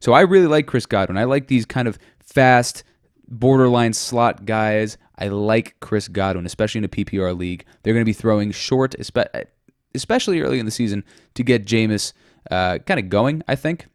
[0.00, 1.16] So I really like Chris Godwin.
[1.16, 2.84] I like these kind of fast,
[3.26, 4.98] borderline slot guys.
[5.18, 7.64] I like Chris Godwin, especially in a PPR league.
[7.82, 11.02] They're going to be throwing short, especially early in the season,
[11.34, 12.12] to get Jameis
[12.50, 13.86] uh, kind of going, I think.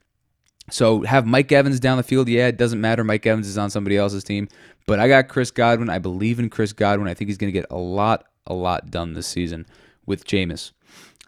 [0.72, 2.28] So have Mike Evans down the field.
[2.28, 3.04] Yeah, it doesn't matter.
[3.04, 4.48] Mike Evans is on somebody else's team.
[4.88, 5.92] But I got Chris Godwin.
[5.92, 7.08] I believe in Chris Godwin.
[7.08, 9.68] I think he's going to get a lot, a lot done this season
[10.12, 10.74] with Jameis.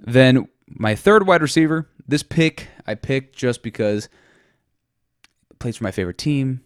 [0.01, 4.09] Then my third wide receiver, this pick I picked just because
[5.57, 6.61] plays for my favorite team.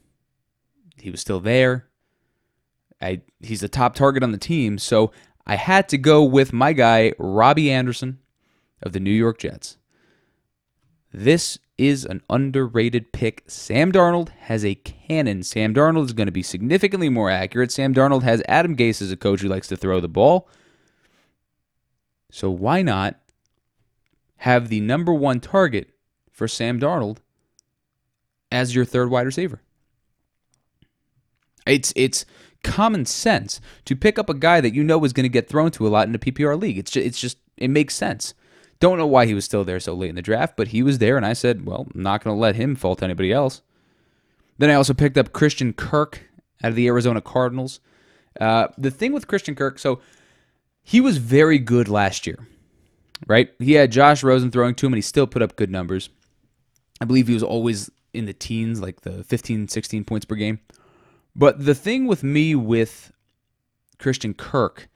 [0.97, 1.87] He was still there.
[2.99, 5.11] I he's the top target on the team, so
[5.45, 8.17] I had to go with my guy Robbie Anderson
[8.81, 9.77] of the New York Jets.
[11.13, 13.43] This is an underrated pick.
[13.45, 15.43] Sam Darnold has a cannon.
[15.43, 17.71] Sam Darnold is going to be significantly more accurate.
[17.71, 20.49] Sam Darnold has Adam Gase as a coach who likes to throw the ball.
[22.29, 23.19] So why not
[24.37, 25.89] have the number one target
[26.31, 27.17] for Sam Darnold
[28.51, 29.61] as your third wide receiver?
[31.65, 32.25] It's it's
[32.63, 35.71] common sense to pick up a guy that you know is going to get thrown
[35.71, 36.77] to a lot in a PPR league.
[36.77, 38.33] It's just, it's just it makes sense.
[38.79, 40.99] Don't know why he was still there so late in the draft, but he was
[40.99, 43.61] there, and I said, well, I'm not going to let him fall to anybody else.
[44.59, 46.29] Then I also picked up Christian Kirk
[46.63, 47.79] out of the Arizona Cardinals.
[48.39, 49.99] Uh, the thing with Christian Kirk, so
[50.87, 52.47] he was very good last year,
[53.27, 53.49] right?
[53.59, 56.09] He had Josh Rosen throwing to him, and he still put up good numbers.
[57.01, 60.61] I believe he was always in the teens, like the 15, 16 points per game.
[61.35, 63.11] But the thing with me with
[63.99, 64.87] Christian Kirk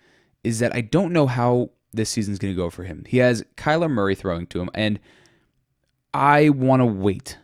[0.45, 3.03] is that I don't know how this season's going to go for him.
[3.05, 4.97] He has Kyler Murray throwing to him, and
[6.13, 7.37] I want to wait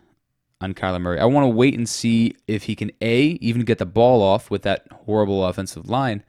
[0.61, 1.19] on Kyler Murray.
[1.19, 4.49] I want to wait and see if he can A, even get the ball off
[4.49, 6.23] with that horrible offensive line,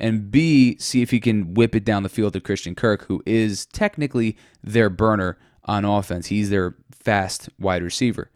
[0.00, 3.22] and B, see if he can whip it down the field to Christian Kirk, who
[3.26, 6.26] is technically their burner on offense.
[6.26, 8.30] He's their fast wide receiver.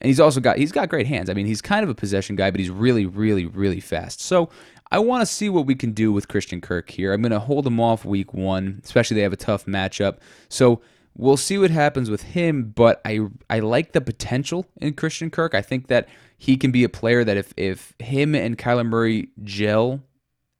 [0.00, 1.30] And he's also got he's got great hands.
[1.30, 4.20] I mean, he's kind of a possession guy, but he's really, really, really fast.
[4.20, 4.50] So
[4.90, 7.12] I want to see what we can do with Christian Kirk here.
[7.12, 10.18] I'm going to hold him off week one, especially they have a tough matchup.
[10.48, 10.82] So
[11.16, 15.54] we'll see what happens with him, but I I like the potential in Christian Kirk.
[15.54, 19.30] I think that he can be a player that if if him and Kyler Murray
[19.42, 20.02] gel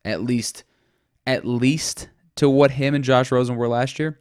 [0.07, 0.64] at least
[1.27, 4.21] at least to what him and Josh Rosen were last year,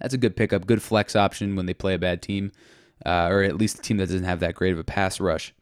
[0.00, 2.52] that's a good pickup, good flex option when they play a bad team.
[3.04, 5.52] Uh, or at least a team that doesn't have that great of a pass rush.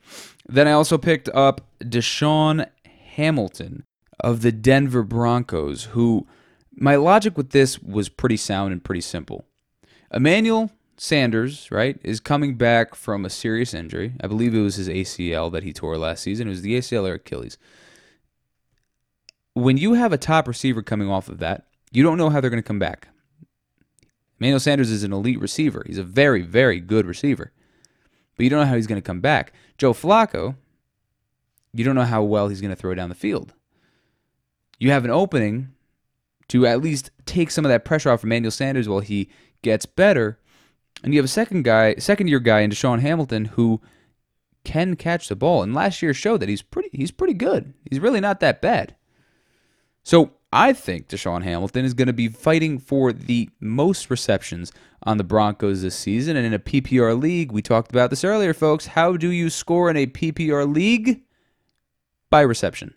[0.46, 2.68] Then I also picked up DaeSean
[3.14, 3.84] Hamilton
[4.18, 6.26] of the Denver Broncos, who
[6.74, 9.46] my logic with this was pretty sound and pretty simple.
[10.12, 14.12] Emmanuel Sanders, right, is coming back from a serious injury.
[14.20, 16.46] I believe it was his ACL that he tore last season.
[16.46, 17.56] It was the ACL or Achilles.
[19.54, 22.50] When you have a top receiver coming off of that, you don't know how they're
[22.50, 23.08] going to come back.
[24.38, 25.84] Emmanuel Sanders is an elite receiver.
[25.86, 27.52] He's a very, very good receiver.
[28.36, 29.52] But you don't know how he's going to come back.
[29.76, 30.56] Joe Flacco,
[31.74, 33.52] you don't know how well he's going to throw down the field.
[34.78, 35.72] You have an opening
[36.48, 39.28] to at least take some of that pressure off Emmanuel Sanders while he
[39.62, 40.38] gets better.
[41.04, 43.80] And you have a second guy, second year guy in DaeSean Hamilton who
[44.64, 45.62] can catch the ball.
[45.62, 47.74] And last year showed that he's pretty he's pretty good.
[47.88, 48.96] He's really not that bad.
[50.10, 54.72] So I think DaeSean Hamilton is going to be fighting for the most receptions
[55.04, 56.36] on the Broncos this season.
[56.36, 58.86] And in a PPR league, we talked about this earlier, folks.
[58.86, 61.22] How do you score in a PPR league?
[62.28, 62.92] By reception.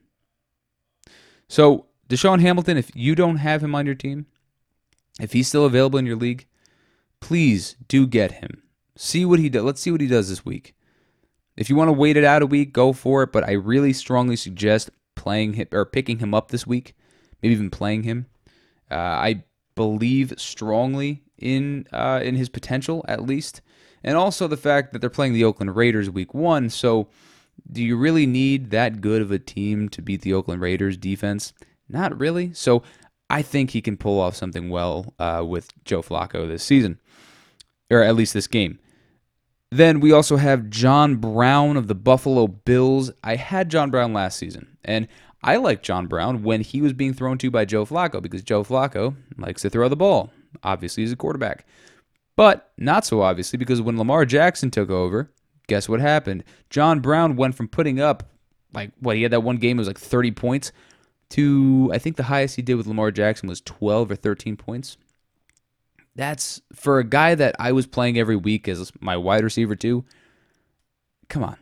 [1.48, 4.26] So, DaeSean Hamilton, if you don't have him on your team,
[5.20, 6.48] if he's still available in your league,
[7.20, 8.64] please do get him.
[8.96, 9.62] See what he does.
[9.62, 10.74] Let's see what he does this week.
[11.58, 13.32] If you want to wait it out a week, go for it.
[13.32, 16.96] But I really strongly suggest playing him or picking him up this week,
[17.44, 18.26] maybe even playing him.
[18.90, 19.44] Uh, I
[19.76, 23.62] believe strongly in uh, in his potential at least,
[24.04, 26.70] and also the fact that they're playing the Oakland Raiders week one.
[26.70, 27.10] So,
[27.72, 31.54] do you really need that good of a team to beat the Oakland Raiders defense?
[31.90, 32.54] Not really.
[32.54, 32.82] So,
[33.30, 37.00] I think he can pull off something well uh, with Joe Flacco this season,
[37.92, 38.80] or at least this game.
[39.72, 43.12] Then we also have John Brown of the Buffalo Bills.
[43.24, 45.08] I had John Brown last season, and
[45.44, 48.64] I liked John Brown when he was being thrown to by Joe Flacco because Joe
[48.64, 50.32] Flacco likes to throw the ball.
[50.64, 51.66] Obviously, he's a quarterback.
[52.36, 55.32] But not so obviously because when Lamar Jackson took over,
[55.68, 56.44] guess what happened?
[56.70, 58.30] John Brown went from putting up,
[58.74, 60.72] like, what, he had that one game, it was like 30 points,
[61.32, 64.98] to I think the highest he did with Lamar Jackson was 12 or 13 points.
[66.16, 70.06] That's for a guy that I was playing every week as my wide receiver too.
[71.30, 71.58] Come on.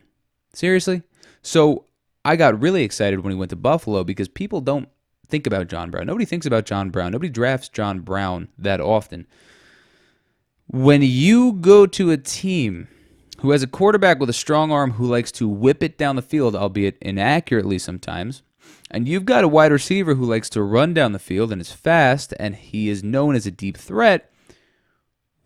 [0.52, 1.02] Seriously?
[1.40, 1.86] So
[2.24, 4.88] I got really excited when he went to Buffalo because people don't
[5.26, 6.06] think about John Brown.
[6.06, 7.12] Nobody thinks about John Brown.
[7.12, 9.26] Nobody drafts John Brown that often.
[10.66, 12.88] When you go to a team
[13.40, 16.22] who has a quarterback with a strong arm who likes to whip it down the
[16.22, 18.42] field, albeit inaccurately sometimes,
[18.90, 21.72] and you've got a wide receiver who likes to run down the field and is
[21.72, 24.30] fast and he is known as a deep threat,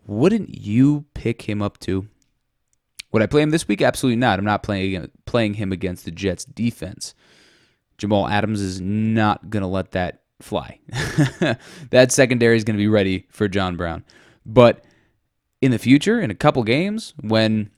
[0.05, 2.07] wouldn't you pick him up too?
[3.11, 3.81] Would I play him this week?
[3.81, 4.39] Absolutely not.
[4.39, 7.13] I'm not playing playing him against the Jets defense.
[7.97, 10.79] Jamal Adams is not going to let that fly.
[11.89, 14.03] that secondary is going to be ready for John Brown.
[14.45, 14.83] But
[15.61, 17.71] in the future, in a couple games, when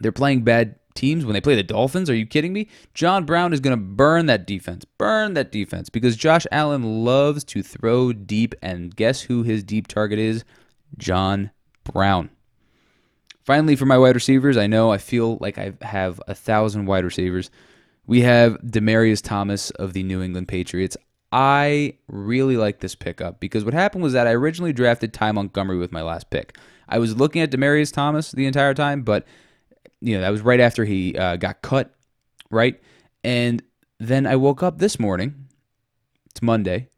[0.00, 2.68] they're playing bad teams, when they play the Dolphins, are you kidding me?
[2.94, 4.84] John Brown is going to burn that defense.
[4.98, 8.54] Burn that defense because Josh Allen loves to throw deep.
[8.62, 10.44] And guess who his deep target is?
[10.96, 11.50] John
[11.84, 12.30] Brown.
[13.44, 17.04] Finally, for my wide receivers, I know I feel like I have a thousand wide
[17.04, 17.50] receivers.
[18.06, 20.96] We have Demaryius Thomas of the New England Patriots.
[21.32, 25.78] I really like this pickup because what happened was that I originally drafted Ty Montgomery
[25.78, 26.56] with my last pick.
[26.88, 29.26] I was looking at Demaryius Thomas the entire time, but
[30.00, 31.94] you know that was right after he uh, got cut,
[32.50, 32.80] right?
[33.22, 33.62] And
[33.98, 35.46] then I woke up this morning.
[36.30, 36.88] It's Monday,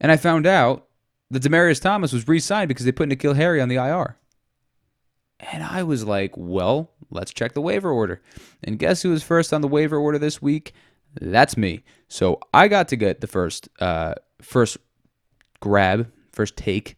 [0.00, 0.88] and I found out
[1.30, 4.16] that Demaryius Thomas was re-signed because they put N'Keal Harry on the IR.
[5.40, 8.20] And I was like, well, let's check the waiver order.
[8.62, 10.72] And guess who was first on the waiver order this week?
[11.20, 11.82] That's me.
[12.08, 14.76] So I got to get the first uh, first
[15.60, 16.96] grab, first take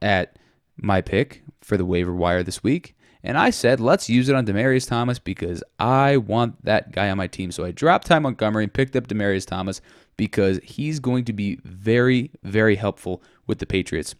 [0.00, 0.38] at
[0.76, 2.96] my pick for the waiver wire this week.
[3.24, 7.18] And I said, let's use it on Demaryius Thomas because I want that guy on
[7.18, 7.52] my team.
[7.52, 9.80] So I dropped Ty Montgomery and picked up Demaryius Thomas
[10.16, 14.16] because he's going to be very, very helpful with the Patriots.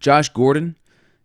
[0.00, 0.76] Josh Gordon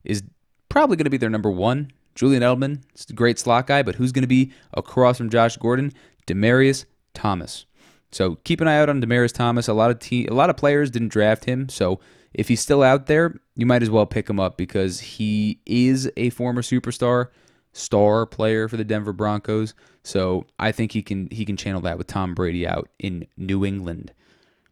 [0.04, 0.24] is
[0.70, 1.92] probably going to be their number one.
[2.16, 5.94] Julian Edelman a great slot guy, but who's going to be across from Josh Gordon?
[6.28, 7.66] Demaryius Thomas.
[8.12, 9.68] So keep an eye out on Demaryius Thomas.
[9.68, 12.00] A lot of te- a lot of players didn't draft him, so
[12.34, 16.12] if he's still out there, you might as well pick him up because he is
[16.18, 17.28] a former superstar,
[17.74, 19.74] star player for the Denver Broncos.
[20.04, 23.66] So I think he can he can channel that with Tom Brady out in New
[23.66, 24.14] England.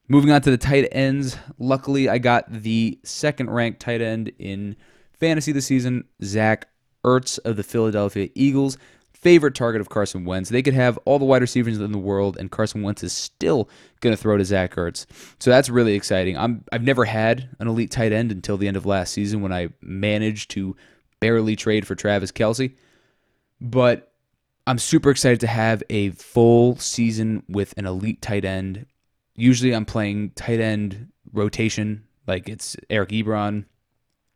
[0.07, 1.37] Moving on to the tight ends.
[1.59, 4.77] Luckily, I got the second ranked tight end in
[5.19, 6.67] fantasy this season, Zach
[7.03, 8.77] Ertz of the Philadelphia Eagles.
[9.13, 10.49] Favorite target of Carson Wentz.
[10.49, 13.67] They could have all the wide receivers in the world, and Carson Wentz is still
[13.99, 15.07] going to throw to Zach Ertz.
[15.39, 16.37] So that's really exciting.
[16.37, 19.51] I'm, I've never had an elite tight end until the end of last season when
[19.51, 20.75] I managed to
[21.19, 22.75] barely trade for Travis Kelce.
[23.59, 24.13] But
[24.67, 28.85] I'm super excited to have a full season with an elite tight end.
[29.35, 33.65] Usually I'm playing tight end rotation, like it's Eric Ebron,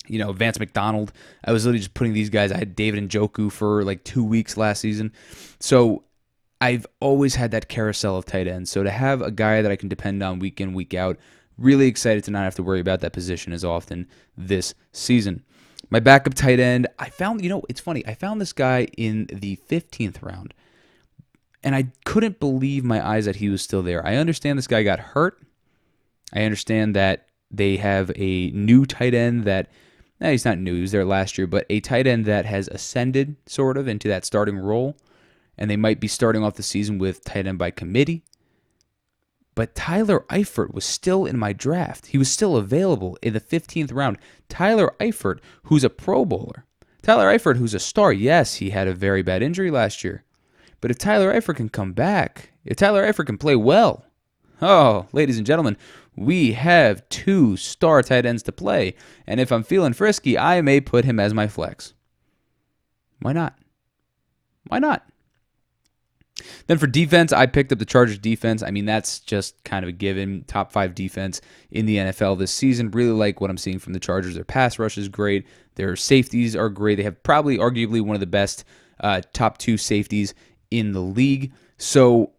[0.07, 1.11] you know, Vance McDonald.
[1.43, 2.51] I was literally just putting these guys.
[2.51, 5.13] I had David Njoku for like two weeks last season.
[5.59, 6.03] So
[6.59, 8.69] I've always had that carousel of tight ends.
[8.69, 11.17] So to have a guy that I can depend on week in, week out,
[11.57, 15.43] really excited to not have to worry about that position as often this season.
[15.89, 18.05] My backup tight end, I found, you know, it's funny.
[18.07, 20.53] I found this guy in the 15th round,
[21.63, 24.05] and I couldn't believe my eyes that he was still there.
[24.05, 25.41] I understand this guy got hurt.
[26.33, 29.69] I understand that they have a new tight end that
[30.21, 30.75] no, he's not new.
[30.75, 34.07] He was there last year, but a tight end that has ascended sort of into
[34.07, 34.95] that starting role,
[35.57, 38.23] and they might be starting off the season with tight end by committee.
[39.55, 42.07] But Tyler Eifert was still in my draft.
[42.07, 44.19] He was still available in the 15th round.
[44.47, 46.65] Tyler Eifert, who's a Pro Bowler.
[47.01, 48.13] Tyler Eifert, who's a star.
[48.13, 50.23] Yes, he had a very bad injury last year.
[50.79, 54.05] But if Tyler Eifert can come back, if Tyler Eifert can play well,
[54.61, 55.77] oh, ladies and gentlemen,
[56.15, 58.95] we have two star tight ends to play.
[59.25, 61.93] And if I'm feeling frisky, I may put him as my flex.
[63.21, 63.57] Why not?
[64.67, 65.05] Why not?
[66.67, 68.63] Then for defense, I picked up the Chargers defense.
[68.63, 70.43] I mean, that's just kind of a given.
[70.47, 71.39] Top five defense
[71.69, 72.91] in the NFL this season.
[72.91, 74.35] Really like what I'm seeing from the Chargers.
[74.35, 75.45] Their pass rush is great.
[75.75, 76.95] Their safeties are great.
[76.95, 78.63] They have probably, arguably, one of the best
[78.99, 80.33] uh, top two safeties
[80.71, 81.53] in the league.
[81.77, 82.31] So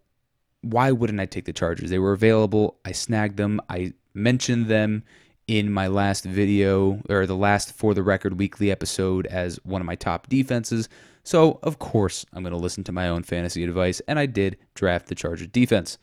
[0.63, 1.91] why wouldn't I take the Chargers?
[1.91, 2.79] They were available.
[2.85, 3.61] I snagged them.
[3.69, 5.05] I mentioned them
[5.49, 9.87] in my last video or the last for the record weekly episode as one of
[9.87, 10.89] my top defenses.
[11.25, 14.57] So, of course, I'm going to listen to my own fantasy advice, and I did
[14.75, 15.99] draft the Chargers defense.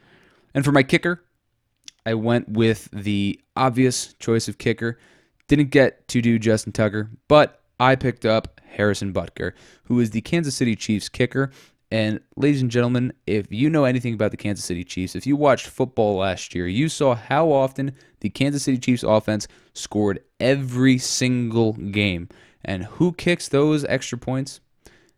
[0.53, 1.23] And for my kicker,
[2.05, 4.97] I went with the obvious choice of kicker.
[5.47, 9.53] Didn't get to do Justin Tucker, but I picked up Harrison Butker,
[9.83, 11.51] who is the Kansas City Chiefs kicker.
[11.91, 15.35] And ladies and gentlemen, if you know anything about the Kansas City Chiefs, if you
[15.35, 20.99] watched football last year, you saw how often the Kansas City Chiefs offense scored every
[20.99, 22.29] single game.
[22.63, 24.59] And who kicks those extra points?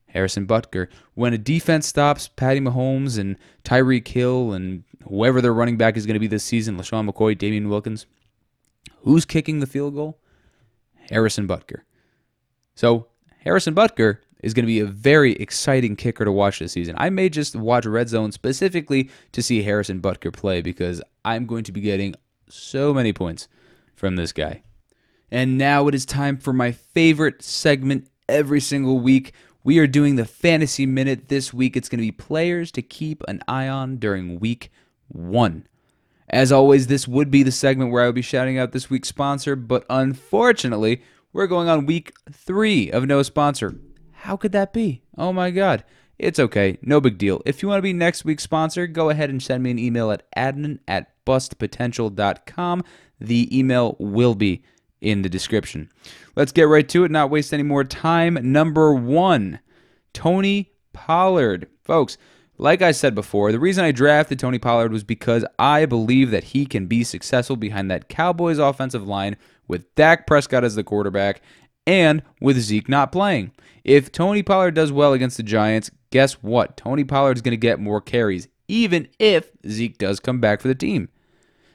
[0.08, 0.88] Harrison Butker.
[1.14, 6.06] When a defense stops Patty Mahomes and Tyreek Hill and whoever their running back is
[6.06, 8.06] going to be this season, LeSean McCoy, Damien Williams,
[9.00, 10.20] who's kicking the field goal?
[11.10, 11.82] Harrison Butker.
[12.76, 13.08] So
[13.40, 16.96] Harrison Butker is going to be a very exciting kicker to watch this season.
[16.98, 21.64] I may just watch Red Zone specifically to see Harrison Butker play because I'm going
[21.66, 22.16] to be getting
[22.50, 23.48] so many points
[23.96, 24.64] from this guy.
[25.30, 29.34] And now it is time for my favorite segment every single week.
[29.64, 31.78] We are doing the Fantasy Minute this week.
[31.78, 34.72] It's going to be players to keep an eye on during week
[35.08, 35.68] one.
[36.28, 39.10] As always, this would be the segment where I would be shouting out this week's
[39.10, 43.76] sponsor, but unfortunately, we're going on week three of no sponsor.
[44.22, 45.02] How could that be?
[45.18, 45.84] Oh my God.
[46.20, 46.78] It's okay.
[46.84, 47.42] No big deal.
[47.44, 50.12] If you want to be next week's sponsor, go ahead and send me an email
[50.12, 52.84] at admin at bustpotential.com.
[53.20, 54.64] The email will be
[55.02, 55.90] in the description.
[56.36, 58.38] Let's get right to it, not waste any more time.
[58.44, 59.60] Number one,
[60.14, 61.68] Tony Pollard.
[61.84, 62.20] Folks,
[62.60, 66.44] like I said before, the reason I drafted Tony Pollard was because I believe that
[66.44, 69.36] he can be successful behind that Cowboys offensive line
[69.68, 71.42] with Dak Prescott as the quarterback
[71.86, 73.52] and with Zeke not playing.
[73.84, 76.78] If Tony Pollard does well against the Giants, guess what?
[76.78, 80.76] Tony Pollard's going to get more carries, even if Zeke does come back for the
[80.76, 81.10] team.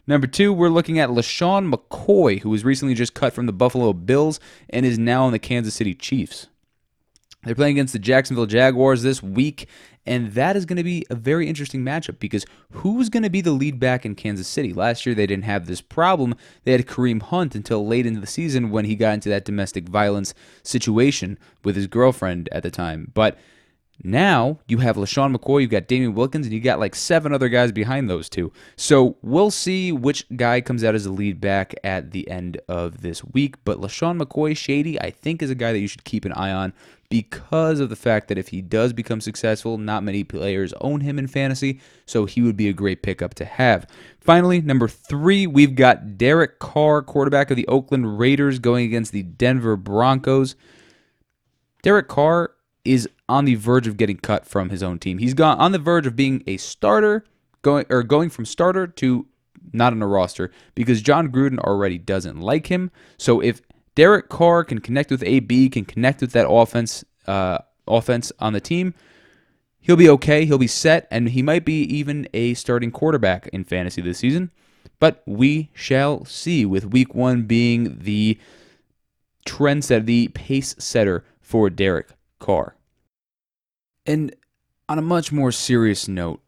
[0.07, 3.93] Number two, we're looking at LeSean McCoy, who was recently just cut from the Buffalo
[3.93, 4.39] Bills
[4.71, 6.47] and is now on the Kansas City Chiefs.
[7.45, 9.69] They're playing against the Jacksonville Jaguars this week,
[10.05, 13.41] and that is going to be a very interesting matchup because who's going to be
[13.41, 14.73] the lead back in Kansas City?
[14.73, 16.35] Last year they didn't have this problem.
[16.65, 19.89] They had Kareem Hunt until late into the season when he got into that domestic
[19.89, 23.13] violence situation with his girlfriend at the time.
[23.15, 23.39] But
[24.03, 27.49] now you have LeSean McCoy, you've got Damien Williams, and you got like seven other
[27.49, 28.53] guys behind those two.
[28.77, 33.03] So we'll see which guy comes out as the lead back at the end of
[33.03, 33.57] this week.
[33.65, 36.53] But LeSean McCoy, Shady, I think is a guy that you should keep an eye
[36.53, 36.73] on
[37.09, 41.19] because of the fact that if he does become successful, not many players own him
[41.19, 43.87] in fantasy, so he would be a great pickup to have.
[44.21, 49.23] Finally, number three, we've got Derek Carr, quarterback of the Oakland Raiders, going against the
[49.23, 50.57] Denver Broncos.
[51.83, 52.51] Derek Carr
[52.87, 55.19] is on the verge of getting cut from his own team.
[55.19, 57.25] He's gone on the verge of being a starter,
[57.63, 59.27] going or going from starter to
[59.73, 62.91] not on a roster because Jon Gruden already doesn't like him.
[63.19, 63.61] So if
[63.95, 67.59] Derek Carr can connect with AB, can connect with that offense, uh,
[67.89, 68.95] offense on the team,
[69.81, 70.45] he'll be okay.
[70.45, 74.51] He'll be set, and he might be even a starting quarterback in fantasy this season.
[74.99, 76.65] But we shall see.
[76.65, 78.39] With Week One being the
[79.47, 82.09] trendsetter, the pace setter for Derek
[82.39, 82.76] Carr.
[84.07, 84.35] And
[84.89, 86.41] on a much more serious note,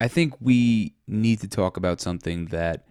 [0.00, 2.86] I think we need to talk about something that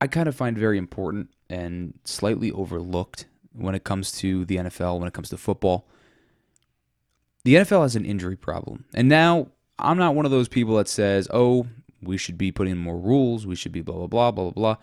[0.00, 4.98] I kind of find very important and slightly overlooked when it comes to the NFL,
[4.98, 5.86] when it comes to football.
[7.44, 8.84] The NFL has an injury problem.
[8.94, 9.48] And now
[9.78, 11.66] I'm not one of those people that says, oh,
[12.00, 14.76] we should be putting in more rules, we should be blah, blah, blah, blah, blah.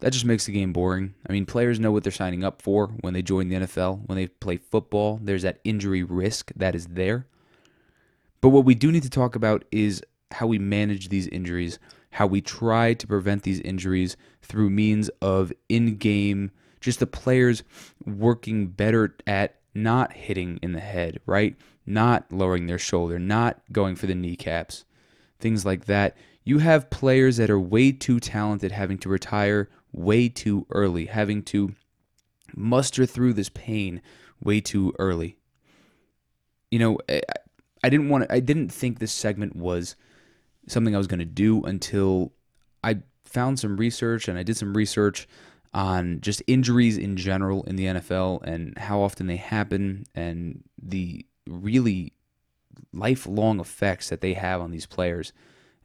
[0.00, 1.14] That just makes the game boring.
[1.28, 4.06] I mean, players know what they're signing up for when they join the NFL.
[4.06, 7.26] When they play football, there's that injury risk that is there.
[8.40, 11.78] But what we do need to talk about is how we manage these injuries,
[12.10, 17.62] how we try to prevent these injuries through means of in game, just the players
[18.04, 21.56] working better at not hitting in the head, right?
[21.86, 24.84] Not lowering their shoulder, not going for the kneecaps,
[25.38, 26.16] things like that.
[26.44, 31.42] You have players that are way too talented having to retire way too early, having
[31.42, 31.74] to
[32.54, 34.02] muster through this pain
[34.42, 35.38] way too early.
[36.70, 37.22] You know, I,
[37.82, 39.96] I didn't want to, I didn't think this segment was
[40.68, 42.32] something I was going to do until
[42.82, 45.28] I found some research and I did some research
[45.72, 51.26] on just injuries in general in the NFL and how often they happen and the
[51.46, 52.12] really
[52.92, 55.32] lifelong effects that they have on these players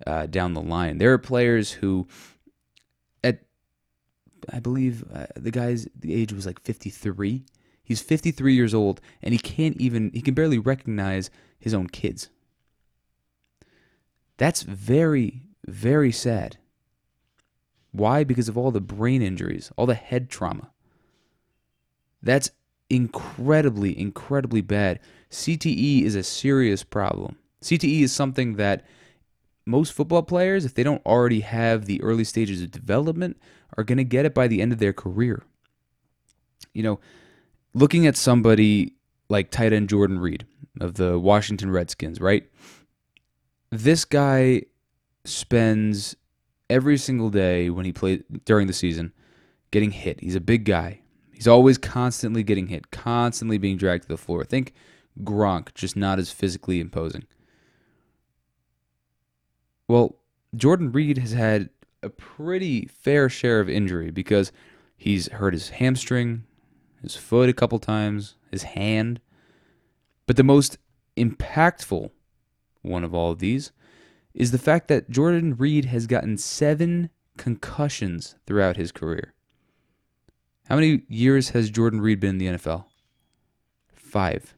[0.05, 0.97] uh, down the line.
[0.97, 2.07] There are players who,
[4.51, 7.43] I believe uh, the guy's the age was like 53.
[7.83, 11.29] He's 53 years old and he can't even he can barely recognize
[11.59, 12.29] his own kids.
[14.37, 16.57] That's very very sad.
[17.91, 18.23] Why?
[18.23, 20.71] Because of all the brain injuries, all the head trauma.
[22.21, 22.51] That's
[22.89, 24.99] incredibly, incredibly bad.
[25.31, 27.37] CTE is a serious problem.
[27.61, 28.85] CTE is something that
[29.69, 33.37] most football players, if they don't already have the early stages of development,
[33.77, 35.43] are going to get it by the end of their career.
[36.73, 36.99] You know,
[37.73, 38.93] looking at somebody
[39.29, 40.45] like tight end Jordan Reed
[40.81, 42.49] of the Washington Redskins, right?
[43.69, 44.63] This guy
[45.23, 46.15] spends
[46.69, 49.13] every single day when he played during the season
[49.71, 50.19] getting hit.
[50.19, 51.01] He's a big guy.
[51.31, 54.43] He's always constantly getting hit, constantly being dragged to the floor.
[54.43, 54.73] Think
[55.23, 57.25] Gronk, just not as physically imposing.
[59.89, 60.17] Well,
[60.55, 61.71] Jordan Reed has had
[62.03, 64.51] a pretty fair share of injury because
[64.95, 66.43] he's hurt his hamstring,
[67.01, 69.19] his foot a couple times, his hand.
[70.27, 70.77] But the most
[71.17, 72.11] impactful
[72.83, 73.71] one of all of these
[74.35, 79.33] is the fact that Jordan Reed has gotten seven concussions throughout his career.
[80.69, 82.85] How many years has Jordan Reed been in the NFL?
[83.95, 84.53] Five.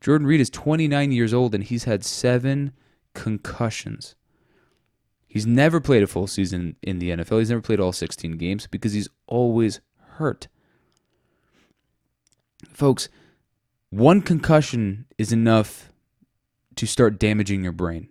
[0.00, 2.72] Jordan Reed is 29 years old and he's had seven
[3.14, 4.16] concussions.
[5.30, 7.38] He's never played a full season in the NFL.
[7.38, 9.78] He's never played all 16 games because he's always
[10.16, 10.48] hurt.
[12.72, 13.08] Folks,
[13.90, 15.92] one concussion is enough
[16.74, 18.08] to start damaging your brain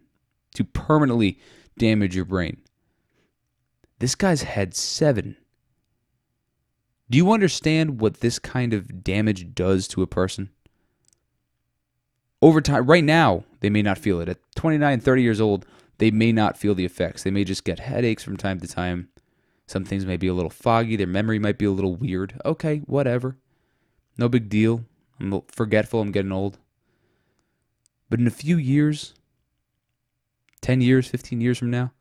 [0.55, 1.37] to permanently
[1.77, 2.61] damage your brain.
[3.99, 5.35] This guy's had seven.
[7.09, 10.51] Do you understand what this kind of damage does to a person?
[12.41, 14.29] Over time, right now, they may not feel it.
[14.29, 15.65] At 29, 30 years old,
[15.99, 17.23] they may not feel the effects.
[17.23, 19.09] They may just get headaches from time to time.
[19.67, 20.95] Some things may be a little foggy.
[20.95, 22.39] Their memory might be a little weird.
[22.43, 23.37] Okay, whatever.
[24.17, 24.85] No big deal.
[25.19, 26.01] I'm forgetful.
[26.01, 26.57] I'm getting old.
[28.09, 29.13] But in a few years,
[30.61, 31.91] 10 years, 15 years from now,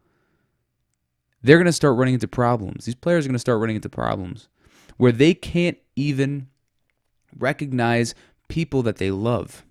[1.43, 2.87] they're going to start running into problems.
[2.87, 4.49] These players are going to start running into problems
[4.97, 6.49] where they can't even
[7.37, 8.15] recognize
[8.49, 9.65] people that they love.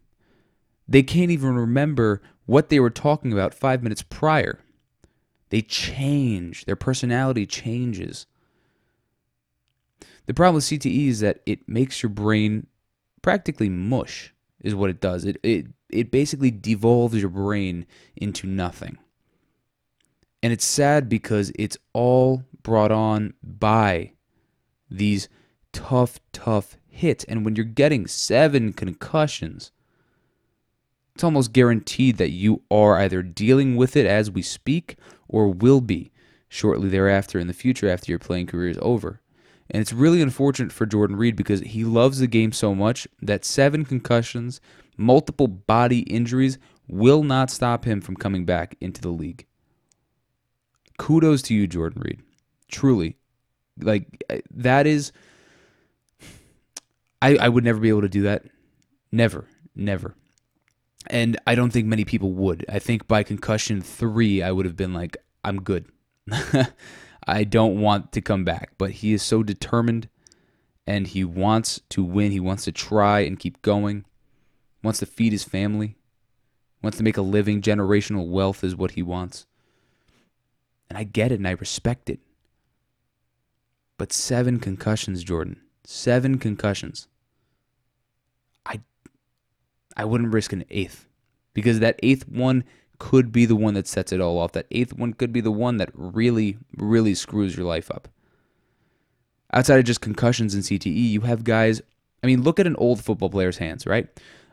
[0.87, 4.59] They can't even remember what they were talking about five minutes prior.
[5.49, 8.25] They change, their personality changes.
[10.25, 12.67] The problem with CTE is that it makes your brain
[13.21, 15.23] practically mush, is what it does.
[15.23, 17.85] It, it it basically devolves your brain
[18.15, 18.97] into nothing.
[20.43, 24.11] And it's sad because it's all brought on by
[24.89, 25.29] these
[25.71, 27.23] tough, tough hits.
[27.25, 29.71] And when you're getting seven concussions,
[31.17, 34.97] it's almost guaranteed that you are either dealing with it as we speak
[35.27, 36.11] or will be
[36.47, 39.19] shortly thereafter in the future after your playing career is over.
[39.71, 43.45] And it's really unfortunate for Jordan Reed because he loves the game so much that
[43.45, 44.61] seven concussions
[44.95, 49.47] multiple body injuries will not stop him from coming back into the league.
[50.99, 52.21] Kudos to you, Jordan Reed.
[52.69, 53.17] Truly.
[53.81, 55.11] Like, uh, that is.
[57.23, 58.43] I, I would never be able to do that.
[59.11, 59.45] Never.
[59.75, 60.13] Never.
[61.09, 62.65] And I don't think many people would.
[62.69, 65.85] I think by concussion three, I would have been like, I'm good.
[67.27, 68.71] I don't want to come back.
[68.77, 70.09] But he is so determined
[70.85, 72.31] and he wants to win.
[72.31, 74.05] He wants to try and keep going
[74.87, 75.97] wants to feed his family,
[76.81, 77.61] wants to make a living.
[77.61, 79.45] Generational wealth is what he wants.
[80.89, 82.19] And I get it and I respect it.
[83.97, 85.61] But seven concussions, Jordan.
[85.83, 87.07] Seven concussions.
[89.97, 91.05] I wouldn't risk an eighth.
[91.53, 92.63] Because that eighth one
[92.99, 94.53] could be the one that sets it all off.
[94.53, 98.07] That eighth one could be the one that really, really screws your life up.
[99.51, 101.81] Outside of just concussions and CTE, you have guys.
[102.23, 104.07] I mean, look at an old football player's hands, right?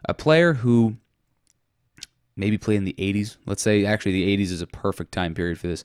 [0.06, 0.96] a player who
[2.36, 5.58] maybe played in the 80s, let's say actually the 80s is a perfect time period
[5.58, 5.84] for this.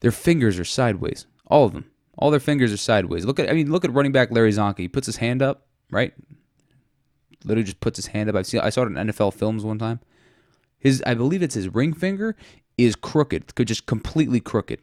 [0.00, 1.90] Their fingers are sideways, all of them.
[2.16, 3.24] All their fingers are sideways.
[3.24, 4.78] Look at I mean look at running back Larry Csonka.
[4.78, 6.12] He puts his hand up, right?
[7.44, 8.36] Literally just puts his hand up.
[8.36, 10.00] I've seen I saw it in NFL films one time.
[10.78, 12.36] His I believe it's his ring finger
[12.76, 14.80] is crooked, just completely crooked.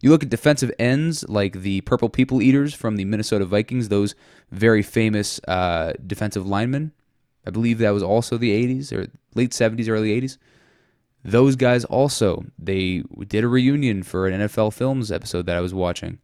[0.00, 4.14] You look at defensive ends like the Purple People Eaters from the Minnesota Vikings, those
[4.50, 6.92] very famous uh, defensive linemen.
[7.46, 10.36] I believe that was also the 80s or late 70s, early 80s.
[11.24, 15.72] Those guys also, they did a reunion for an NFL Films episode that I was
[15.72, 16.18] watching.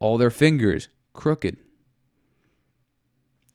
[0.00, 1.58] All their fingers crooked.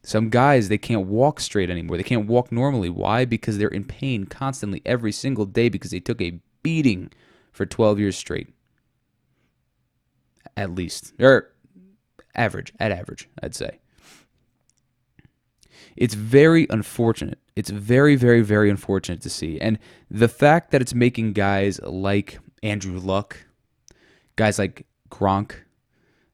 [0.07, 1.97] Some guys, they can't walk straight anymore.
[1.97, 2.89] They can't walk normally.
[2.89, 3.25] Why?
[3.25, 7.11] Because they're in pain constantly every single day because they took a beating
[7.51, 8.47] for 12 years straight.
[10.55, 11.11] At least.
[11.19, 11.51] Or
[12.35, 13.79] average, at average, I'd say.
[15.97, 17.39] It's very unfortunate.
[17.57, 19.59] It's very, very, very unfortunate to see.
[19.59, 19.77] And
[20.09, 23.45] the fact that it's making guys like Andrew Luck,
[24.37, 25.55] guys like Gronk,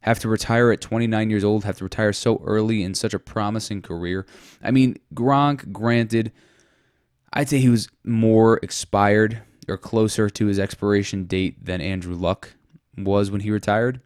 [0.03, 3.19] have to retire at 29 years old, have to retire so early in such a
[3.19, 4.25] promising career.
[4.61, 6.33] I mean, Gronk, granted,
[7.31, 12.53] I'd say he was more expired or closer to his expiration date than Andrew Luck
[12.97, 14.01] was when he retired.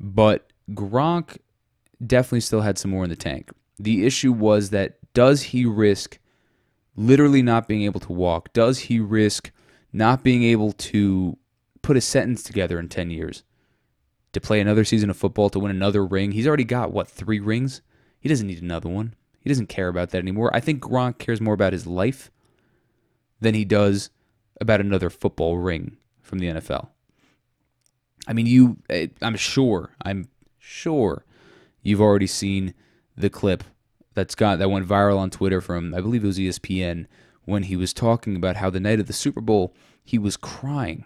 [0.00, 1.36] But Gronk
[2.04, 3.50] definitely still had some more in the tank.
[3.78, 6.18] The issue was that does he risk
[6.96, 8.54] literally not being able to walk?
[8.54, 9.50] Does he risk
[9.92, 11.36] not being able to
[11.82, 13.42] put a sentence together in 10 years?
[14.32, 16.32] To play another season of football, to win another ring?
[16.32, 17.82] He's already got, what, three rings?
[18.20, 19.14] He doesn't need another one.
[19.40, 20.54] He doesn't care about that anymore.
[20.54, 22.30] I think Gronk cares more about his life
[23.40, 24.10] than he does
[24.60, 26.88] about another football ring from the NFL.
[28.28, 30.28] I mean, you, eh, I'm sure, I'm
[30.58, 31.24] sure
[31.82, 32.74] you've already seen
[33.16, 33.64] the clip
[34.14, 37.06] that's got that went viral on Twitter from I believe it was ESPN
[37.44, 39.74] when he was talking about how the night of the Super Bowl
[40.04, 41.04] he was crying.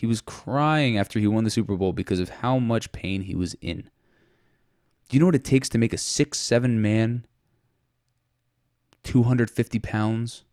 [0.00, 3.34] He was crying after he won the Super Bowl because of how much pain he
[3.34, 3.82] was in.
[3.82, 7.26] Do you know what it takes to make a six seven man,
[9.02, 10.44] two hundred fifty pounds,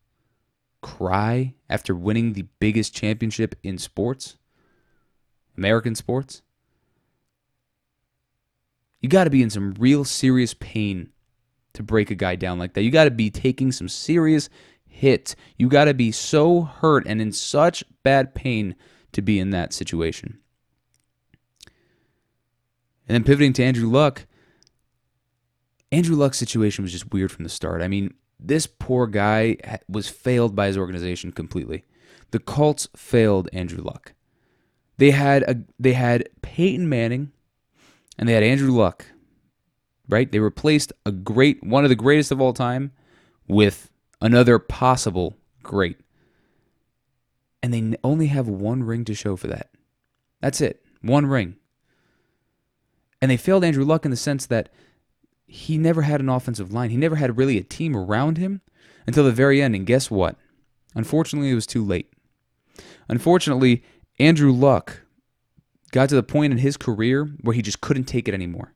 [0.81, 4.35] cry after winning the biggest championship in sports?
[5.57, 6.41] American sports?
[8.99, 11.11] You got to be in some real serious pain
[11.71, 12.81] to break a guy down like that.
[12.81, 14.49] You got to be taking some serious
[14.85, 15.37] hits.
[15.55, 18.75] You got to be so hurt and in such bad pain
[19.13, 20.39] to be in that situation.
[23.07, 24.25] And then pivoting to Andrew Luck,
[25.91, 27.81] Andrew Luck's situation was just weird from the start.
[27.81, 31.85] I mean, this poor guy was failed by his organization completely.
[32.31, 34.13] The Colts failed Andrew Luck.
[34.97, 37.31] They had a they had Peyton Manning
[38.17, 39.05] and they had Andrew Luck.
[40.09, 40.31] Right?
[40.31, 42.91] They replaced a great one of the greatest of all time
[43.47, 43.89] with
[44.21, 45.97] another possible great.
[47.61, 49.69] And they only have one ring to show for that.
[50.41, 50.83] That's it.
[51.01, 51.55] One ring.
[53.21, 54.69] And they failed Andrew Luck in the sense that
[55.47, 56.89] he never had an offensive line.
[56.89, 58.61] He never had really a team around him
[59.07, 59.75] until the very end.
[59.75, 60.35] And guess what?
[60.93, 62.11] Unfortunately, it was too late.
[63.07, 63.83] Unfortunately,
[64.19, 65.01] Andrew Luck
[65.91, 68.73] got to the point in his career where he just couldn't take it anymore.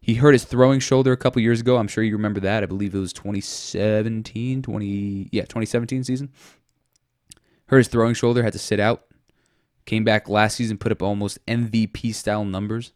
[0.00, 1.78] He hurt his throwing shoulder a couple years ago.
[1.78, 2.62] I'm sure you remember that.
[2.62, 6.30] I believe it was 2017, 20 yeah, 2017 season.
[7.68, 9.04] Hurt his throwing shoulder, had to sit out.
[9.84, 12.92] Came back last season, put up almost MVP style numbers.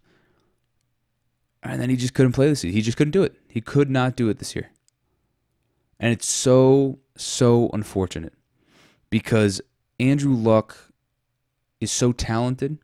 [1.62, 2.74] And then he just couldn't play this season.
[2.74, 3.36] He just couldn't do it.
[3.48, 4.70] He could not do it this year.
[5.98, 8.32] And it's so, so unfortunate
[9.10, 9.60] because
[9.98, 10.90] Andrew Luck
[11.80, 12.78] is so talented.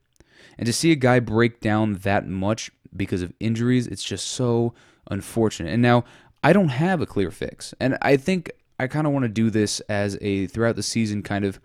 [0.59, 4.74] And to see a guy break down that much because of injuries, it's just so
[5.11, 5.72] unfortunate.
[5.72, 6.05] And now
[6.43, 7.74] I don't have a clear fix.
[7.80, 11.22] And I think I kind of want to do this as a throughout the season
[11.22, 11.59] kind of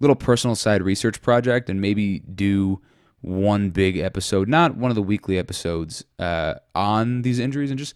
[0.00, 2.80] little personal side research project and maybe do
[3.20, 7.94] one big episode, not one of the weekly episodes, uh, on these injuries and just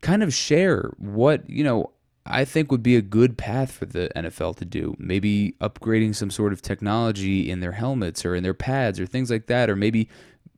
[0.00, 1.90] kind of share what, you know,
[2.26, 4.96] I think would be a good path for the NFL to do.
[4.98, 9.30] Maybe upgrading some sort of technology in their helmets or in their pads or things
[9.30, 10.08] like that, or maybe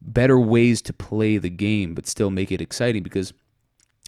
[0.00, 3.32] better ways to play the game but still make it exciting because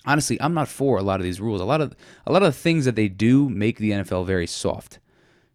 [0.07, 1.61] honestly, I'm not for a lot of these rules.
[1.61, 1.95] A lot of
[2.27, 4.99] a lot of things that they do make the NFL very soft.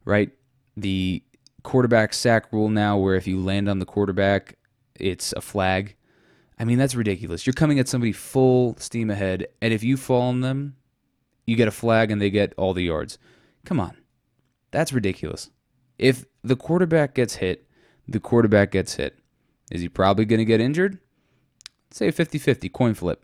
[0.05, 0.31] Right?
[0.75, 1.23] The
[1.63, 4.57] quarterback sack rule now where if you land on the quarterback,
[4.95, 5.95] it's a flag.
[6.59, 7.45] I mean, that's ridiculous.
[7.45, 10.75] You're coming at somebody full steam ahead, and if you fall on them,
[11.45, 13.17] you get a flag and they get all the yards.
[13.65, 13.97] Come on.
[14.71, 15.49] That's ridiculous.
[15.97, 17.67] If the quarterback gets hit,
[18.07, 19.17] the quarterback gets hit.
[19.71, 20.99] Is he probably going to get injured?
[21.91, 23.23] Say 50 50, coin flip.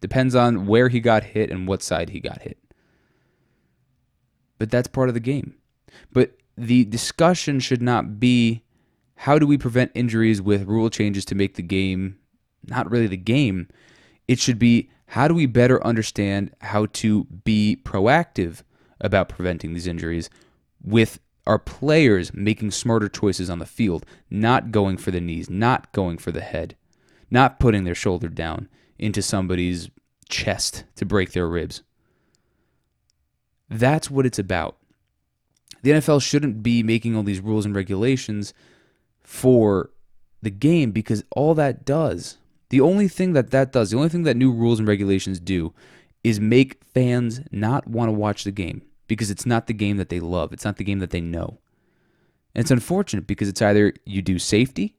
[0.00, 2.58] Depends on where he got hit and what side he got hit.
[4.58, 5.54] But that's part of the game.
[6.12, 8.62] But the discussion should not be
[9.16, 12.18] how do we prevent injuries with rule changes to make the game
[12.66, 13.68] not really the game.
[14.28, 18.62] It should be how do we better understand how to be proactive
[19.00, 20.30] about preventing these injuries
[20.82, 25.90] with our players making smarter choices on the field, not going for the knees, not
[25.92, 26.76] going for the head,
[27.30, 29.90] not putting their shoulder down into somebody's
[30.28, 31.82] chest to break their ribs.
[33.68, 34.76] That's what it's about.
[35.82, 38.52] The NFL shouldn't be making all these rules and regulations
[39.22, 39.90] for
[40.42, 42.38] the game because all that does,
[42.70, 45.72] the only thing that that does, the only thing that new rules and regulations do
[46.22, 50.08] is make fans not want to watch the game because it's not the game that
[50.08, 50.52] they love.
[50.52, 51.58] It's not the game that they know.
[52.54, 54.96] And it's unfortunate because it's either you do safety,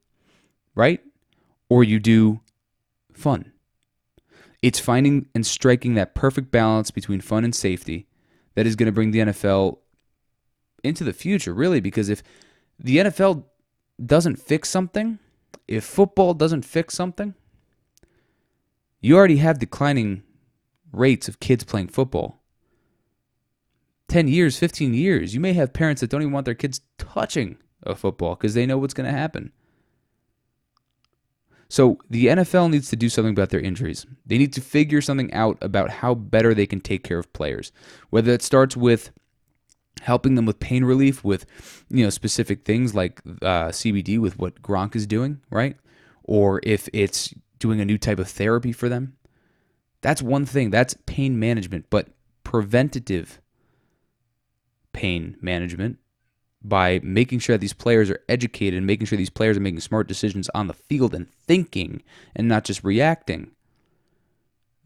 [0.76, 1.02] right?
[1.70, 2.42] Or you do
[3.14, 3.52] fun.
[4.62, 8.08] It's finding and striking that perfect balance between fun and safety
[8.56, 9.78] that is going to bring the NFL
[10.84, 12.24] into the future, really, because if
[12.80, 13.46] the NFL
[14.04, 15.20] doesn't fix something,
[15.68, 17.34] if football doesn't fix something,
[19.00, 20.24] you already have declining
[20.92, 22.42] rates of kids playing football.
[24.10, 27.58] 10 years, 15 years, you may have parents that don't even want their kids touching
[27.84, 29.52] a football because they know what's going to happen.
[31.70, 34.06] So the NFL needs to do something about their injuries.
[34.26, 37.72] They need to figure something out about how better they can take care of players.
[38.10, 39.12] Whether it starts with
[40.02, 41.46] helping them with pain relief with
[41.90, 45.78] you know specific things like uh, CBD with what Gronk is doing, right?
[46.24, 49.16] Or if it's doing a new type of therapy for them.
[50.02, 50.72] That's one thing.
[50.72, 52.10] That's pain management, but
[52.44, 53.40] preventative
[54.94, 56.00] pain management
[56.64, 59.80] by making sure that these players are educated and making sure these players are making
[59.80, 62.04] smart decisions on the field and thinking
[62.36, 63.52] and not just reacting.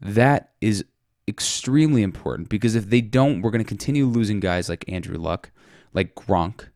[0.00, 0.84] That is
[1.28, 5.50] extremely important because if they don't, we're going to continue losing guys like Andrew Luck,
[5.92, 6.68] like Gronk,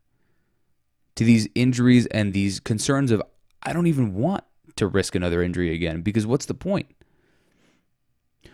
[1.17, 3.23] to these injuries and these concerns of,
[3.63, 4.45] I don't even want
[4.77, 6.87] to risk another injury again because what's the point?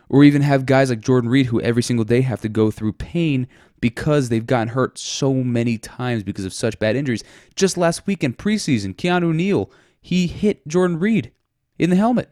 [0.09, 2.93] Or even have guys like Jordan Reed who every single day have to go through
[2.95, 3.49] pain
[3.81, 7.25] because they've gotten hurt so many times because of such bad injuries.
[7.55, 9.71] Just last week in preseason, Keanu Neal,
[10.01, 11.33] he hit Jordan Reed
[11.79, 12.31] in the helmet.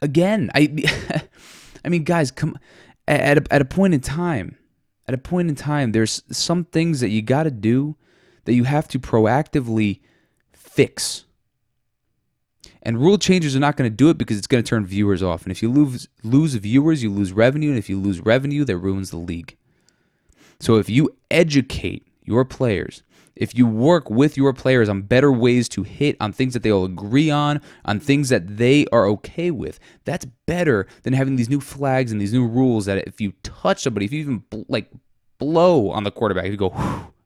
[0.00, 0.84] Again, I
[1.84, 2.58] I mean, guys, come
[3.06, 4.56] at a, at a point in time.
[5.06, 7.96] At a point in time, there's some things that you got to do
[8.44, 10.00] that you have to proactively
[10.52, 11.24] fix.
[12.82, 15.22] And rule changes are not going to do it because it's going to turn viewers
[15.22, 15.42] off.
[15.42, 18.76] And if you lose lose viewers, you lose revenue, and if you lose revenue, that
[18.76, 19.56] ruins the league.
[20.60, 23.02] So if you educate your players
[23.38, 26.84] if you work with your players on better ways to hit on things that they'll
[26.84, 31.60] agree on, on things that they are okay with, that's better than having these new
[31.60, 34.90] flags and these new rules that if you touch somebody, if you even like
[35.38, 36.70] blow on the quarterback, if you go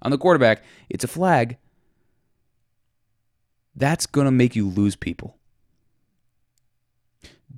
[0.03, 1.57] on the quarterback, it's a flag.
[3.75, 5.39] That's going to make you lose people.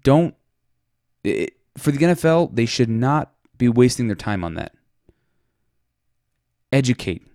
[0.03, 0.37] Don't
[1.25, 4.75] it, for the NFL, they should not be wasting their time on that.
[6.73, 7.27] Educate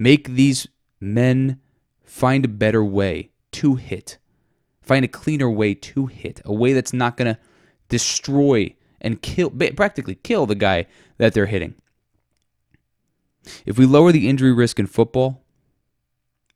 [0.00, 0.66] Make these
[0.98, 1.60] men
[2.02, 4.16] find a better way to hit.
[4.80, 7.40] Find a cleaner way to hit, a way that's not going to
[7.90, 10.86] destroy and kill, practically kill the guy
[11.18, 11.74] that they're hitting.
[13.66, 15.44] If we lower the injury risk in football,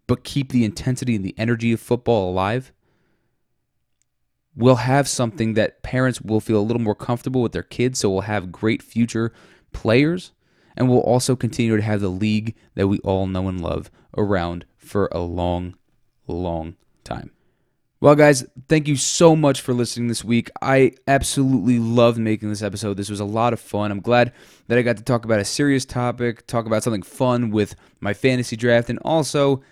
[0.06, 2.72] but keep the intensity and the energy of football alive,
[4.56, 8.08] we'll have something that parents will feel a little more comfortable with their kids, so
[8.08, 9.34] we'll have great future
[9.72, 10.32] players
[10.76, 14.64] and we'll also continue to have the league that we all know and love around
[14.76, 15.74] for a long,
[16.26, 17.30] long time.
[18.00, 20.50] Well, guys, thank you so much for listening this week.
[20.60, 22.98] I absolutely loved making this episode.
[22.98, 23.90] This was a lot of fun.
[23.90, 24.32] I'm glad
[24.68, 28.12] that I got to talk about a serious topic, talk about something fun with my
[28.12, 29.62] fantasy draft, and also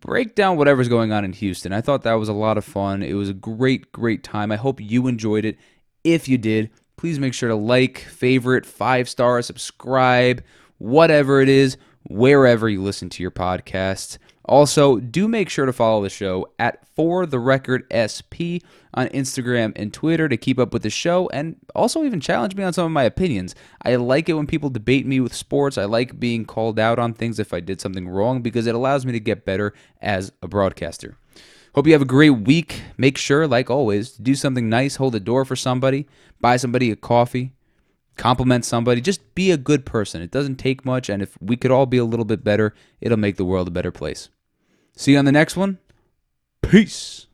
[0.00, 1.72] break down whatever's going on in Houston.
[1.72, 3.04] I thought that was a lot of fun.
[3.04, 4.50] It was a great, great time.
[4.50, 5.56] I hope you enjoyed it.
[6.02, 10.42] If you did, please make sure to like, favorite, five star, subscribe,
[10.78, 11.76] whatever it is,
[12.08, 14.18] wherever you listen to your podcasts.
[14.48, 18.62] Also, do make sure to follow the show at For the Record SP
[18.94, 22.62] on Instagram and Twitter to keep up with the show and also even challenge me
[22.62, 23.56] on some of my opinions.
[23.82, 25.76] I like it when people debate me with sports.
[25.76, 29.04] I like being called out on things if I did something wrong because it allows
[29.04, 31.16] me to get better as a broadcaster.
[31.76, 32.80] Hope you have a great week.
[32.96, 36.08] Make sure, like always, to do something nice, hold a door for somebody,
[36.40, 37.52] buy somebody a coffee,
[38.16, 39.02] compliment somebody.
[39.02, 40.22] Just be a good person.
[40.22, 43.18] It doesn't take much, and if we could all be a little bit better, it'll
[43.18, 44.30] make the world a better place.
[44.96, 45.76] See you on the next one.
[46.62, 47.26] Peace.